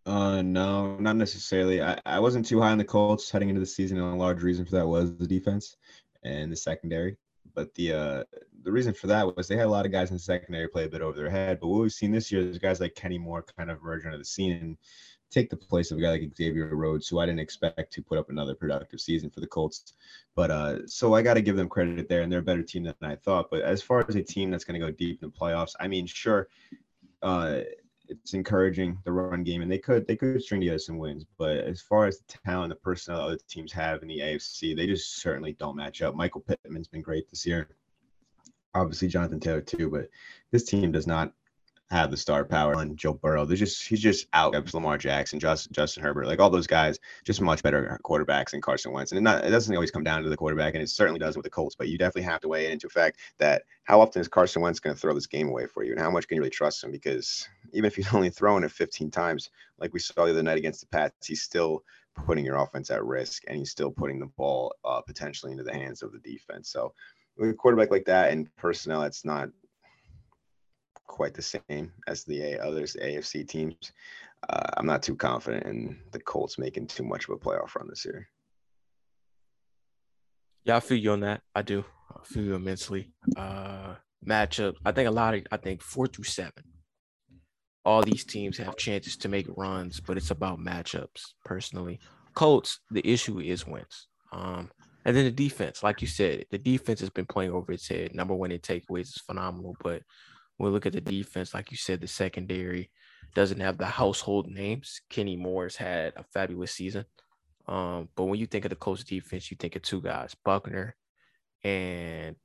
[0.05, 1.81] Uh, no, not necessarily.
[1.81, 4.43] I, I wasn't too high on the Colts heading into the season, and a large
[4.43, 5.77] reason for that was the defense
[6.23, 7.17] and the secondary.
[7.55, 8.23] But the uh,
[8.63, 10.85] the reason for that was they had a lot of guys in the secondary play
[10.85, 11.59] a bit over their head.
[11.61, 14.17] But what we've seen this year is guys like Kenny Moore kind of emerge onto
[14.17, 14.77] the scene and
[15.29, 18.17] take the place of a guy like Xavier Rhodes, who I didn't expect to put
[18.17, 19.93] up another productive season for the Colts.
[20.35, 22.83] But uh, so I got to give them credit there, and they're a better team
[22.83, 23.49] than I thought.
[23.49, 25.87] But as far as a team that's going to go deep in the playoffs, I
[25.87, 26.49] mean, sure,
[27.21, 27.61] uh,
[28.09, 31.25] it's encouraging the run game, and they could they could string together some wins.
[31.37, 34.87] But as far as the talent, the personnel other teams have in the AFC, they
[34.87, 36.15] just certainly don't match up.
[36.15, 37.69] Michael Pittman's been great this year.
[38.75, 40.09] Obviously, Jonathan Taylor too, but
[40.51, 41.33] this team does not
[41.93, 43.45] have the star power on Joe Burrow.
[43.45, 47.39] They're just he's just out Lamar Jackson, Justin, Justin Herbert, like all those guys, just
[47.39, 49.11] much better quarterbacks than Carson Wentz.
[49.11, 51.37] And it, not, it doesn't always come down to the quarterback, and it certainly does
[51.37, 51.75] with the Colts.
[51.75, 54.79] But you definitely have to weigh it into fact that how often is Carson Wentz
[54.79, 56.83] going to throw this game away for you, and how much can you really trust
[56.83, 56.91] him?
[56.91, 60.57] Because even if he's only throwing it 15 times, like we saw the other night
[60.57, 61.83] against the Pats, he's still
[62.25, 65.73] putting your offense at risk, and he's still putting the ball uh, potentially into the
[65.73, 66.69] hands of the defense.
[66.69, 66.93] So
[67.37, 69.49] with a quarterback like that and personnel, it's not
[71.07, 73.91] quite the same as the others AFC teams.
[74.49, 77.87] Uh, I'm not too confident in the Colts making too much of a playoff run
[77.87, 78.27] this year.
[80.65, 81.41] Yeah, I feel you on that.
[81.55, 81.83] I do.
[82.11, 83.11] I feel you immensely.
[83.37, 83.95] Uh,
[84.25, 84.75] matchup.
[84.85, 85.45] I think a lot of.
[85.51, 86.63] I think four through seven.
[87.85, 91.33] All these teams have chances to make runs, but it's about matchups.
[91.43, 91.99] Personally,
[92.33, 92.79] Colts.
[92.91, 94.07] The issue is wins.
[94.31, 94.71] Um,
[95.05, 98.15] and then the defense, like you said, the defense has been playing over its head.
[98.15, 100.01] Number one in takeaways is phenomenal, but
[100.59, 102.91] we look at the defense, like you said, the secondary
[103.33, 105.01] doesn't have the household names.
[105.09, 107.05] Kenny Moore's had a fabulous season.
[107.67, 110.95] Um, but when you think of the Colts defense, you think of two guys, Buckner
[111.63, 112.35] and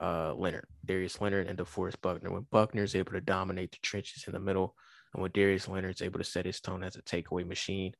[0.00, 2.32] uh, Leonard, Darius Leonard and DeForest Buckner.
[2.32, 4.74] When Buckner is able to dominate the trenches in the middle,
[5.14, 7.92] and when Darius Leonard is able to set his tone as a takeaway machine,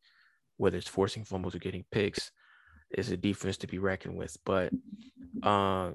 [0.57, 2.31] whether it's forcing fumbles or getting picks,
[2.97, 4.37] is a defense to be reckoned with.
[4.45, 4.73] But,
[5.43, 5.93] uh,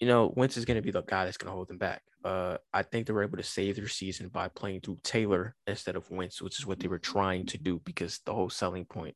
[0.00, 2.02] you know, Wentz is going to be the guy that's going to hold them back.
[2.24, 5.94] Uh, I think they were able to save their season by playing through Taylor instead
[5.94, 9.14] of Wentz, which is what they were trying to do because the whole selling point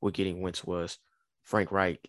[0.00, 0.98] with getting Wentz was
[1.44, 2.00] Frank Reich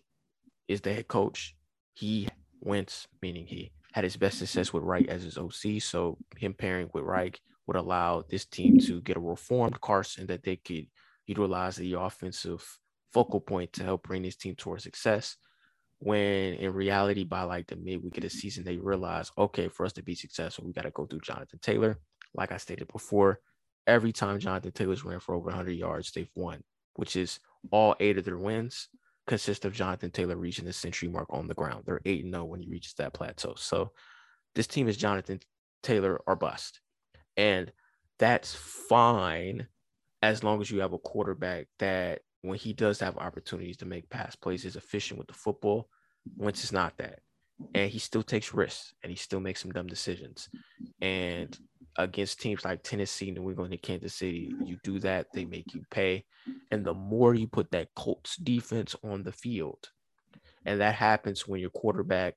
[0.66, 1.54] is the head coach.
[1.94, 2.28] He
[2.60, 5.80] Wentz, meaning he had his best success with Reich as his OC.
[5.80, 10.42] So him pairing with Reich would allow this team to get a reformed Carson that
[10.42, 10.86] they could
[11.26, 12.78] utilize the offensive
[13.12, 15.36] focal point to help bring this team towards success
[16.06, 19.92] when in reality by like the midweek of the season they realize okay for us
[19.92, 21.98] to be successful we got to go through jonathan taylor.
[22.32, 23.40] Like i stated before
[23.88, 26.62] every time jonathan taylor's ran for over 100 yards they've won
[26.94, 27.40] which is
[27.72, 28.88] all eight of their wins
[29.26, 31.82] consist of jonathan taylor reaching the century mark on the ground.
[31.84, 33.54] They're 8 0 when he reaches that plateau.
[33.56, 33.90] So
[34.54, 35.40] this team is jonathan
[35.82, 36.80] taylor or bust.
[37.36, 37.72] And
[38.18, 39.66] that's fine
[40.22, 44.08] as long as you have a quarterback that when he does have opportunities to make
[44.08, 45.88] pass plays, is efficient with the football.
[46.36, 47.20] Once it's not that,
[47.74, 50.48] and he still takes risks and he still makes some dumb decisions.
[51.00, 51.56] And
[51.96, 55.82] against teams like Tennessee, New England, and Kansas City, you do that, they make you
[55.90, 56.24] pay.
[56.70, 59.90] And the more you put that Colts defense on the field,
[60.64, 62.34] and that happens when your quarterback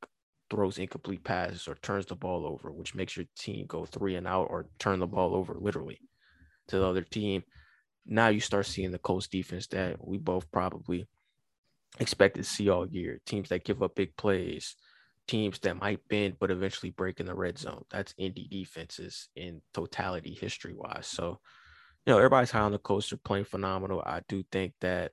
[0.49, 4.27] throws incomplete passes or turns the ball over, which makes your team go three and
[4.27, 5.99] out or turn the ball over literally
[6.67, 7.43] to the other team
[8.09, 11.07] now you start seeing the Colts defense that we both probably
[11.99, 13.19] expected to see all year.
[13.25, 14.75] Teams that give up big plays,
[15.27, 17.83] teams that might bend but eventually break in the red zone.
[17.89, 21.07] That's Indy defenses in totality, history wise.
[21.07, 21.39] So,
[22.05, 23.09] you know, everybody's high on the Colts.
[23.09, 24.01] They're playing phenomenal.
[24.05, 25.11] I do think that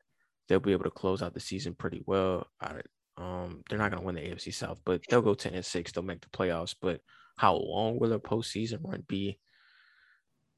[0.48, 2.46] they'll be able to close out the season pretty well.
[2.60, 2.80] I,
[3.16, 5.92] um, they're not going to win the AFC South, but they'll go 10 and 6.
[5.92, 6.74] They'll make the playoffs.
[6.80, 7.00] But
[7.36, 9.38] how long will their postseason run be?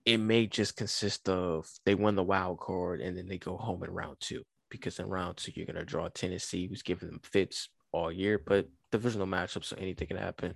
[0.08, 3.84] it may just consist of they win the wild card and then they go home
[3.84, 7.68] in round two because in round two you're gonna draw Tennessee, who's giving them fits
[7.92, 10.54] all year, but divisional matchups, so anything can happen.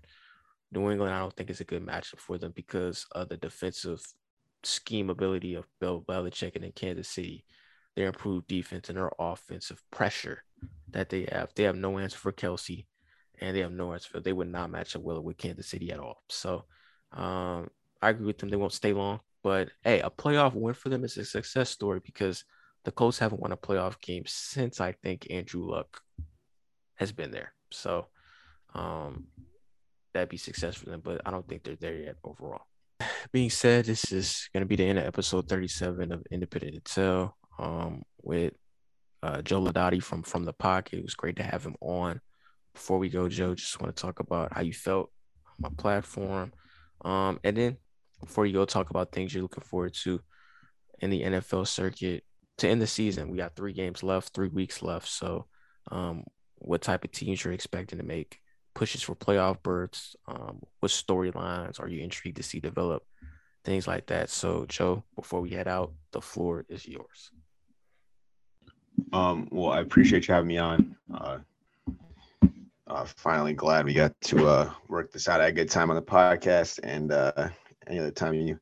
[0.73, 4.03] New England, I don't think is a good matchup for them because of the defensive
[4.65, 7.45] scheme ability of Bill Belichick and in Kansas City,
[7.95, 10.45] their improved defense and their offensive pressure
[10.91, 11.51] that they have.
[11.55, 12.87] They have no answer for Kelce
[13.41, 14.21] and they have no answer for.
[14.21, 16.23] They would not match up well with Kansas City at all.
[16.29, 16.65] So,
[17.13, 17.69] um,
[18.01, 18.49] I agree with them.
[18.49, 19.21] They won't stay long.
[19.43, 22.45] But hey, a playoff win for them is a success story because
[22.85, 26.01] the Colts haven't won a playoff game since I think Andrew Luck
[26.97, 27.53] has been there.
[27.71, 28.07] So
[28.75, 29.27] um,
[30.13, 32.63] that'd be success for them, but I don't think they're there yet overall.
[33.33, 37.33] Being said, this is going to be the end of episode 37 of Independent Intel
[37.59, 38.55] um, with
[39.23, 40.99] uh, Joe Laudati from From the Pocket.
[40.99, 42.21] It was great to have him on.
[42.75, 45.11] Before we go, Joe, just want to talk about how you felt
[45.47, 46.53] on my platform.
[47.05, 47.77] Um, and then
[48.21, 50.21] before you go talk about things you're looking forward to
[51.01, 52.25] in the NFL circuit
[52.59, 53.31] to end the season.
[53.31, 55.09] We got three games left, three weeks left.
[55.09, 55.47] So,
[55.91, 56.25] um,
[56.57, 58.39] what type of teams you're expecting to make
[58.75, 60.17] pushes for playoff berths?
[60.29, 63.03] Um, what storylines are you intrigued to see develop
[63.65, 64.31] things like that.
[64.31, 67.31] So, Joe, before we head out, the floor is yours.
[69.13, 70.97] Um, well, I appreciate you having me on.
[71.13, 71.39] Uh,
[72.87, 76.03] uh, finally glad we got to uh, work this out a good time on the
[76.03, 76.81] podcast.
[76.83, 77.49] And uh,
[77.87, 78.59] any other time you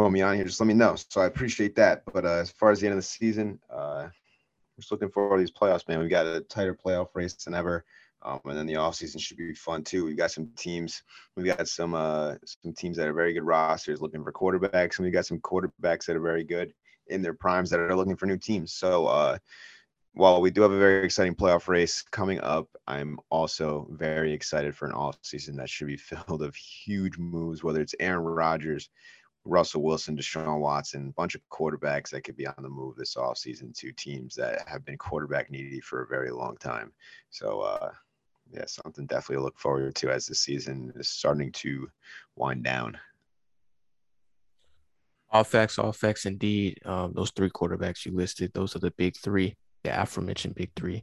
[0.00, 0.96] want me on here, just let me know.
[0.96, 2.02] So I appreciate that.
[2.12, 5.38] But uh, as far as the end of the season, uh, we're just looking forward
[5.38, 5.98] to these playoffs, man.
[5.98, 7.84] We've got a tighter playoff race than ever.
[8.24, 10.04] Um, and then the offseason should be fun too.
[10.04, 11.02] We've got some teams,
[11.36, 15.04] we've got some uh, some teams that are very good rosters looking for quarterbacks, and
[15.04, 16.72] we got some quarterbacks that are very good
[17.08, 18.72] in their primes that are looking for new teams.
[18.74, 19.38] So uh,
[20.14, 24.76] while we do have a very exciting playoff race coming up, I'm also very excited
[24.76, 28.88] for an off season that should be filled of huge moves, whether it's Aaron Rodgers,
[29.44, 33.16] Russell Wilson, Deshaun Watson, a bunch of quarterbacks that could be on the move this
[33.16, 36.92] offseason to teams that have been quarterback needy for a very long time.
[37.30, 37.90] So, uh,
[38.52, 41.88] yeah, something definitely to look forward to as the season is starting to
[42.36, 42.98] wind down.
[45.30, 46.78] All facts, all facts indeed.
[46.84, 51.02] Um, those three quarterbacks you listed, those are the big three, the aforementioned big three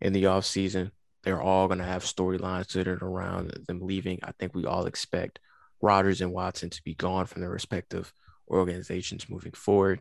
[0.00, 0.90] in the offseason.
[1.22, 4.18] They're all going to have storylines centered around them leaving.
[4.22, 5.38] I think we all expect
[5.80, 8.12] Rodgers and Watson to be gone from their respective
[8.50, 10.00] organizations moving forward.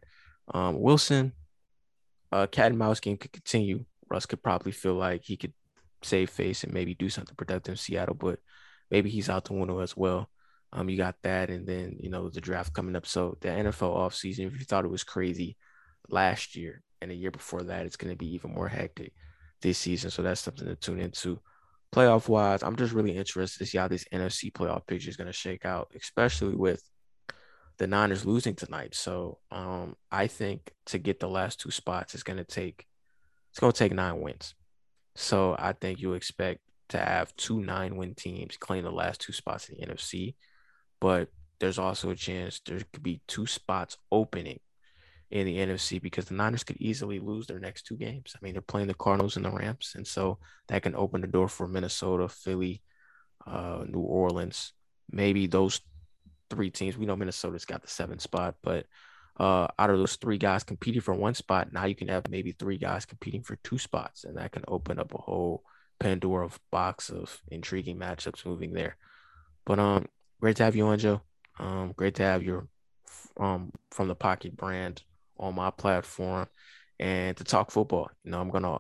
[0.54, 1.34] Um, Wilson,
[2.32, 3.86] uh, cat and mouse game could continue.
[4.10, 5.54] Russ could probably feel like he could
[6.04, 8.40] save face and maybe do something productive in Seattle, but
[8.90, 10.30] maybe he's out the window as well.
[10.72, 13.08] Um, you got that, and then you know the draft coming up.
[13.08, 15.58] So the NFL offseason, if you thought it was crazy
[16.10, 19.14] last year and the year before that, it's going to be even more hectic
[19.62, 20.12] this season.
[20.12, 21.40] So that's something to tune into.
[21.94, 25.28] Playoff wise, I'm just really interested to see how this NFC playoff picture is going
[25.28, 26.84] to shake out, especially with
[27.80, 28.94] the Niners losing tonight.
[28.94, 32.86] So um, I think to get the last two spots, it's going to take
[33.50, 34.54] it's going to take nine wins.
[35.16, 39.34] So I think you expect to have two nine win teams claim the last two
[39.34, 40.36] spots in the NFC,
[41.02, 41.30] but
[41.60, 44.60] there's also a chance there could be two spots opening
[45.32, 48.36] in the NFC because the Niners could easily lose their next two games.
[48.36, 51.28] I mean, they're playing the Cardinals and the Rams, and so that can open the
[51.28, 52.82] door for Minnesota, Philly,
[53.46, 54.74] uh, New Orleans.
[55.12, 55.82] Maybe those
[56.50, 56.98] three teams.
[56.98, 58.88] We know Minnesota's got the seventh spot, but
[59.40, 62.52] uh, out of those three guys competing for one spot, now you can have maybe
[62.52, 65.64] three guys competing for two spots, and that can open up a whole
[66.00, 68.98] Pandora box of intriguing matchups moving there.
[69.66, 70.08] But um,
[70.42, 71.22] great to have you on, Joe.
[71.60, 72.68] Um, great to have your
[73.40, 75.04] um from the Pocket brand
[75.40, 76.48] on my platform
[77.00, 78.10] and to talk football.
[78.24, 78.80] You know, I'm gonna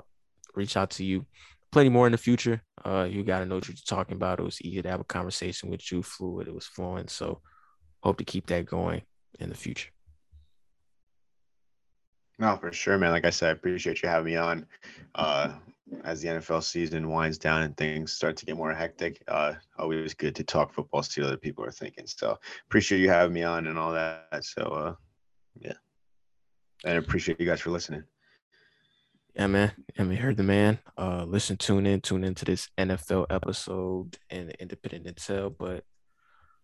[0.55, 1.25] reach out to you
[1.71, 2.61] plenty more in the future.
[2.85, 4.39] Uh, you got to know what you're talking about.
[4.39, 6.47] It was easy to have a conversation with you, fluid.
[6.47, 7.07] It was flowing.
[7.07, 7.41] So,
[8.01, 9.01] hope to keep that going
[9.39, 9.89] in the future.
[12.39, 13.11] No, for sure, man.
[13.11, 14.65] Like I said, I appreciate you having me on.
[15.15, 15.53] Uh,
[16.03, 20.13] as the NFL season winds down and things start to get more hectic, uh, always
[20.13, 22.05] good to talk football, see what other people are thinking.
[22.07, 22.37] So
[22.67, 24.43] appreciate you having me on and all that.
[24.43, 24.95] So, uh,
[25.59, 25.73] yeah,
[26.83, 28.03] and I appreciate you guys for listening.
[29.35, 29.71] Yeah, man.
[29.97, 30.79] I mean, heard the man.
[30.97, 35.53] Uh, listen, tune in, tune into this NFL episode and Independent Intel.
[35.57, 35.85] But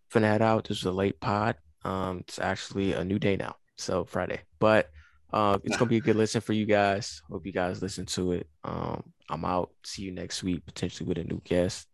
[0.08, 1.56] for that out, this is a late pod.
[1.84, 4.40] Um, it's actually a new day now, so Friday.
[4.58, 4.90] But
[5.32, 7.22] uh, it's gonna be a good listen for you guys.
[7.30, 8.48] Hope you guys listen to it.
[8.64, 9.70] Um, I'm out.
[9.84, 11.86] See you next week, potentially with a new guest.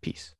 [0.00, 0.34] Peace.